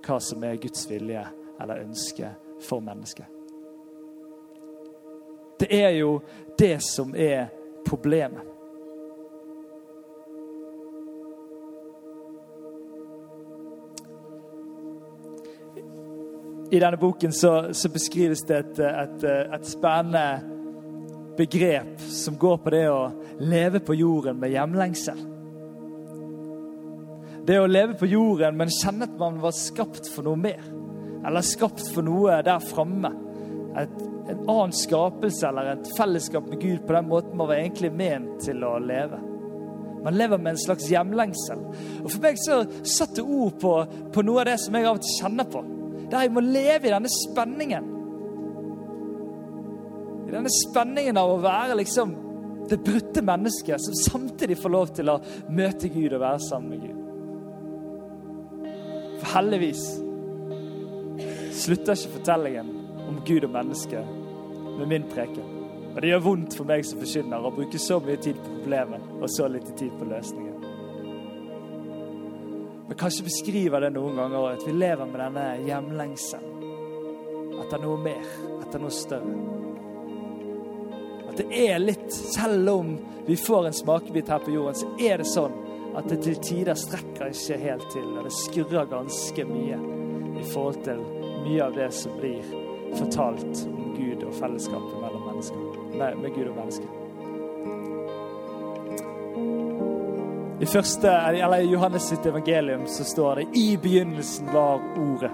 hva 0.02 0.16
som 0.18 0.42
er 0.42 0.58
Guds 0.58 0.82
vilje 0.90 1.22
eller 1.62 1.84
ønske 1.84 2.32
for 2.66 2.82
mennesket. 2.82 3.30
Det 5.62 5.70
er 5.70 5.94
jo 6.00 6.16
det 6.58 6.80
som 6.82 7.14
er 7.14 7.46
problemet. 7.86 8.42
I 16.72 16.80
denne 16.80 16.96
boken 16.96 17.32
så, 17.32 17.68
så 17.72 17.88
beskrives 17.92 18.46
det 18.48 18.56
et, 18.56 18.78
et, 18.80 19.24
et, 19.28 19.66
spennende 19.68 20.40
begrep 21.36 22.00
som 22.08 22.38
går 22.40 22.62
på 22.64 22.70
det 22.72 22.86
å 22.88 23.10
leve 23.44 23.82
på 23.84 23.92
jorden 23.98 24.38
med 24.40 24.54
hjemlengsel. 24.54 25.18
Det 27.44 27.58
å 27.60 27.66
leve 27.68 27.98
på 28.00 28.08
jorden, 28.08 28.56
men 28.56 28.72
kjenne 28.72 29.04
at 29.04 29.18
man 29.20 29.36
var 29.42 29.52
skapt 29.52 30.08
for 30.14 30.24
noe 30.24 30.40
mer. 30.40 30.62
Eller 31.20 31.44
skapt 31.44 31.84
for 31.92 32.08
noe 32.08 32.38
der 32.46 32.64
framme. 32.64 33.12
En 33.76 34.40
annen 34.40 34.72
skapelse 34.72 35.44
eller 35.50 35.74
et 35.74 35.92
fellesskap 35.98 36.48
med 36.48 36.62
Gud 36.62 36.86
på 36.86 36.96
den 36.96 37.12
måten 37.12 37.36
man 37.36 37.52
var 37.52 37.60
egentlig 37.60 37.92
ment 38.00 38.40
til 38.46 38.64
å 38.64 38.78
leve. 38.80 39.20
Man 40.06 40.16
lever 40.16 40.40
med 40.40 40.54
en 40.54 40.64
slags 40.64 40.88
hjemlengsel. 40.88 41.68
Og 42.00 42.08
For 42.08 42.24
meg 42.24 42.40
så 42.40 42.62
satte 42.80 43.28
ord 43.28 43.60
på, 43.60 43.76
på 44.16 44.24
noe 44.24 44.40
av 44.40 44.54
det 44.54 44.58
som 44.64 44.80
jeg 44.80 44.88
av 44.88 44.96
og 44.96 45.04
til 45.04 45.20
kjenner 45.20 45.52
på. 45.52 45.66
Der 46.12 46.26
jeg 46.26 46.32
må 46.34 46.42
leve 46.44 46.88
i 46.88 46.92
denne 46.92 47.10
spenningen. 47.10 47.88
I 50.28 50.34
denne 50.34 50.52
spenningen 50.52 51.16
av 51.20 51.32
å 51.32 51.40
være 51.42 51.78
liksom 51.80 52.12
det 52.70 52.78
brutte 52.84 53.22
mennesket 53.24 53.80
som 53.82 53.94
samtidig 53.96 54.58
får 54.60 54.70
lov 54.72 54.92
til 54.96 55.10
å 55.12 55.20
møte 55.52 55.90
Gud 55.92 56.12
og 56.12 56.22
være 56.22 56.44
sammen 56.44 56.70
med 56.70 56.80
Gud. 56.86 56.98
For 59.22 59.34
heldigvis 59.36 59.82
slutter 61.62 61.96
ikke 61.96 62.16
fortellingen 62.18 62.70
om 63.08 63.20
Gud 63.26 63.44
og 63.46 63.52
mennesket 63.56 64.04
med 64.78 64.86
min 64.88 65.04
preken. 65.10 65.48
Og 65.92 66.00
det 66.00 66.08
gjør 66.08 66.24
vondt 66.24 66.56
for 66.56 66.68
meg 66.68 66.86
som 66.88 67.00
forkynner 67.02 67.44
å 67.44 67.52
bruke 67.52 67.80
så 67.80 68.00
mye 68.00 68.20
tid 68.24 68.40
på 68.40 68.56
problemet 68.56 69.04
og 69.18 69.28
så 69.30 69.48
lite 69.52 69.76
tid 69.76 69.92
på 69.98 70.08
løsningen. 70.08 70.51
Men 72.92 72.98
kanskje 72.98 73.24
beskriver 73.24 73.80
det 73.80 73.88
noen 73.94 74.18
ganger 74.20 74.50
at 74.50 74.66
vi 74.66 74.72
lever 74.76 75.06
med 75.08 75.16
denne 75.16 75.44
hjemlengselen. 75.64 76.64
Etter 77.62 77.80
noe 77.80 77.96
mer, 78.04 78.26
etter 78.58 78.82
noe 78.82 78.92
større. 78.92 79.36
At 81.30 81.40
det 81.40 81.46
er 81.56 81.80
litt 81.80 82.12
Selv 82.12 82.68
om 82.68 82.92
vi 83.24 83.38
får 83.40 83.70
en 83.70 83.78
smakebit 83.80 84.28
her 84.28 84.44
på 84.44 84.52
jorden, 84.52 84.76
så 84.76 84.90
er 85.00 85.22
det 85.22 85.30
sånn 85.30 85.56
at 85.96 86.12
det 86.12 86.20
til 86.26 86.36
tider 86.44 86.76
strekker 86.76 87.32
ikke 87.32 87.60
helt 87.64 87.88
til, 87.96 88.10
og 88.12 88.28
det 88.28 88.36
skurrer 88.42 88.90
ganske 88.92 89.46
mye 89.48 89.78
i 90.42 90.48
forhold 90.52 90.84
til 90.84 91.00
mye 91.46 91.62
av 91.64 91.78
det 91.80 91.88
som 91.96 92.20
blir 92.20 92.44
fortalt 92.98 93.64
om 93.72 93.94
Gud 93.96 94.20
og 94.28 94.36
fellesskapet 94.36 95.00
mellom 95.00 95.30
mennesker, 95.30 95.80
Nei, 95.96 96.12
med 96.20 96.36
Gud 96.36 96.50
og 96.50 96.60
mennesker. 96.60 97.01
I 100.62 100.66
første, 100.66 101.10
eller 101.10 101.58
i 101.58 101.72
Johannes 101.72 102.04
sitt 102.06 102.26
evangelium 102.26 102.84
så 102.86 103.04
står 103.04 103.40
det 103.40 103.46
i 103.58 103.76
begynnelsen 103.82 104.46
var 104.54 104.78
Ordet. 104.94 105.30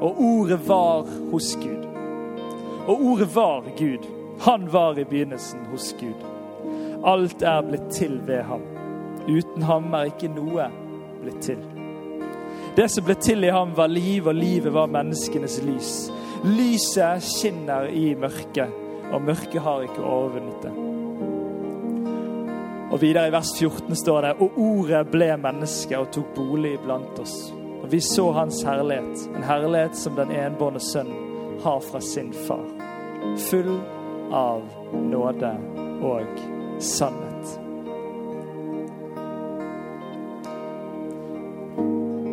Og 0.00 0.20
Ordet 0.22 0.58
var 0.68 1.08
hos 1.32 1.56
Gud. 1.58 1.88
Og 2.86 3.02
Ordet 3.02 3.26
var 3.34 3.64
Gud. 3.78 4.06
Han 4.40 4.68
var 4.72 4.98
i 4.98 5.04
begynnelsen 5.04 5.66
hos 5.72 5.88
Gud. 5.98 6.22
Alt 7.02 7.42
er 7.42 7.66
blitt 7.66 7.90
til 7.90 8.20
ved 8.26 8.44
ham. 8.46 8.62
Uten 9.26 9.66
ham 9.66 9.90
er 9.98 10.12
ikke 10.12 10.30
noe 10.30 10.68
blitt 11.24 11.42
til. 11.42 11.58
Det 12.78 12.86
som 12.90 13.08
ble 13.10 13.18
til 13.18 13.42
i 13.42 13.50
ham, 13.50 13.74
var 13.74 13.90
liv, 13.90 14.30
og 14.30 14.38
livet 14.38 14.78
var 14.78 14.86
menneskenes 14.94 15.58
lys. 15.66 15.92
Lyset 16.46 17.26
skinner 17.32 17.90
i 17.90 18.14
mørket, 18.14 18.70
og 19.10 19.26
mørket 19.26 19.62
har 19.66 19.90
ikke 19.90 20.06
overvunnet 20.06 20.62
det. 20.62 20.91
Og 22.92 23.00
videre 23.00 23.30
i 23.30 23.32
vers 23.32 23.48
14 23.56 23.96
står 23.96 24.22
det 24.22 24.30
Og 24.44 24.58
ordet 24.60 25.06
ble 25.08 25.30
menneske 25.40 25.96
og 25.96 26.10
tok 26.12 26.34
bolig 26.36 26.74
blant 26.84 27.18
oss. 27.22 27.36
Og 27.82 27.88
vi 27.90 28.00
så 28.04 28.28
hans 28.36 28.60
herlighet, 28.66 29.24
en 29.32 29.46
herlighet 29.48 29.96
som 29.96 30.14
den 30.16 30.30
enbårne 30.30 30.80
sønn 30.80 31.10
har 31.64 31.80
fra 31.80 32.00
sin 32.04 32.32
far. 32.46 32.66
Full 33.48 33.72
av 34.32 34.62
nåde 34.92 35.52
og 36.04 36.42
sannhet. 36.82 37.56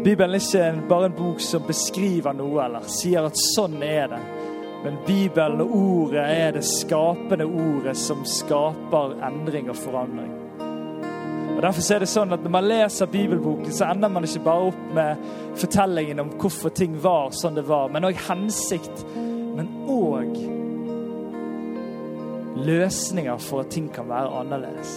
Bibelen 0.03 0.35
er 0.35 0.43
ikke 0.43 0.89
bare 0.89 1.09
en 1.09 1.17
bok 1.17 1.41
som 1.43 1.63
beskriver 1.67 2.35
noe 2.35 2.61
eller 2.65 2.91
sier 2.91 3.25
at 3.27 3.39
sånn 3.39 3.79
er 3.83 4.11
det. 4.11 4.21
Men 4.83 4.99
Bibelen 5.07 5.63
og 5.63 5.73
ordet 5.75 6.27
er 6.35 6.53
det 6.55 6.67
skapende 6.67 7.47
ordet 7.47 7.97
som 7.99 8.23
skaper 8.27 9.17
endring 9.27 9.71
og 9.71 9.79
forandring. 9.79 10.48
Og 11.59 11.63
Derfor 11.65 11.83
er 11.91 11.99
det 11.99 12.07
sånn 12.07 12.31
at 12.31 12.39
Når 12.39 12.51
man 12.53 12.67
leser 12.69 13.09
bibelboken, 13.11 13.73
så 13.75 13.89
ender 13.91 14.07
man 14.07 14.23
ikke 14.23 14.45
bare 14.45 14.69
opp 14.69 14.83
med 14.95 15.25
fortellingen 15.59 16.21
om 16.23 16.29
hvorfor 16.39 16.71
ting 16.71 16.93
var 17.03 17.33
sånn 17.35 17.59
det 17.59 17.65
var, 17.67 17.89
men 17.91 18.07
òg 18.07 18.21
hensikt. 18.29 19.03
Men 19.57 19.67
òg 19.91 20.39
løsninger 22.63 23.43
for 23.43 23.65
at 23.65 23.73
ting 23.75 23.91
kan 23.91 24.07
være 24.07 24.31
annerledes. 24.39 24.93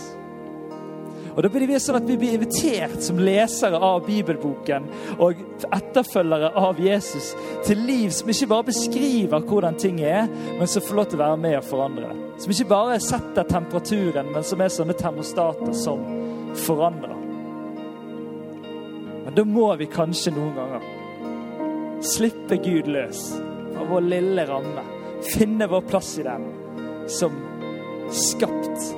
Og 1.35 1.43
Da 1.43 1.51
blir 1.51 1.67
det 1.67 1.83
sånn 1.83 1.99
at 1.99 2.07
vi 2.07 2.21
blir 2.21 2.39
invitert 2.39 3.03
som 3.03 3.19
lesere 3.19 3.83
av 3.83 4.07
bibelboken 4.07 4.87
og 5.19 5.43
etterfølgere 5.67 6.55
av 6.63 6.79
Jesus 6.79 7.33
til 7.67 7.83
liv 7.89 8.15
som 8.15 8.31
ikke 8.31 8.53
bare 8.55 8.71
beskriver 8.71 9.43
hvordan 9.51 9.83
ting 9.83 9.99
er, 10.07 10.31
men 10.31 10.71
som 10.71 10.85
får 10.87 10.95
lov 11.01 11.11
til 11.11 11.19
å 11.19 11.27
være 11.27 11.43
med 11.43 11.59
og 11.59 11.71
forandre. 11.75 12.17
Som 12.39 12.55
ikke 12.55 12.71
bare 12.71 13.03
setter 13.03 13.51
temperaturen, 13.51 14.31
men 14.31 14.45
som 14.47 14.61
er 14.63 14.77
sånne 14.77 14.95
termostater 14.95 15.75
som 15.75 16.22
forandra. 16.55 17.17
Men 19.25 19.35
da 19.37 19.45
må 19.45 19.69
vi 19.77 19.87
kanskje 19.87 20.35
noen 20.35 20.55
ganger 20.57 20.91
slippe 22.03 22.57
Gud 22.57 22.89
løs 22.91 23.21
fra 23.73 23.87
vår 23.91 24.01
lille 24.01 24.47
ramme. 24.47 24.85
Finne 25.23 25.69
vår 25.71 25.81
plass 25.81 26.17
i 26.19 26.23
den 26.27 26.49
som 27.09 27.37
skapt 28.11 28.97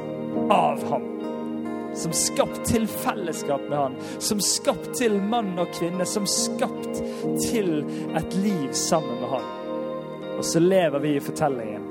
av 0.51 0.85
ham. 0.91 1.11
Som 1.95 2.13
skapt 2.13 2.65
til 2.67 2.89
fellesskap 2.89 3.69
med 3.69 3.79
han. 3.79 3.97
Som 4.19 4.41
skapt 4.41 4.95
til 4.99 5.21
mann 5.23 5.53
og 5.59 5.71
kvinne. 5.77 6.07
Som 6.09 6.27
skapt 6.27 7.03
til 7.51 7.85
et 8.17 8.35
liv 8.35 8.73
sammen 8.73 9.21
med 9.21 9.29
han. 9.37 9.51
Og 10.39 10.45
så 10.45 10.61
lever 10.61 10.99
vi 10.99 11.15
i 11.17 11.23
fortellingen 11.23 11.85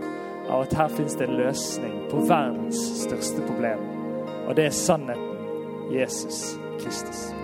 av 0.49 0.66
at 0.66 0.74
her 0.76 0.89
fins 0.91 1.16
det 1.16 1.30
en 1.30 1.38
løsning 1.39 1.93
på 2.11 2.26
verdens 2.28 2.82
største 3.05 3.45
problem. 3.47 3.86
Og 4.47 4.57
det 4.57 4.68
er 4.68 4.76
sannheten 4.76 5.32
Jesus 5.93 6.57
Kristus. 6.79 7.42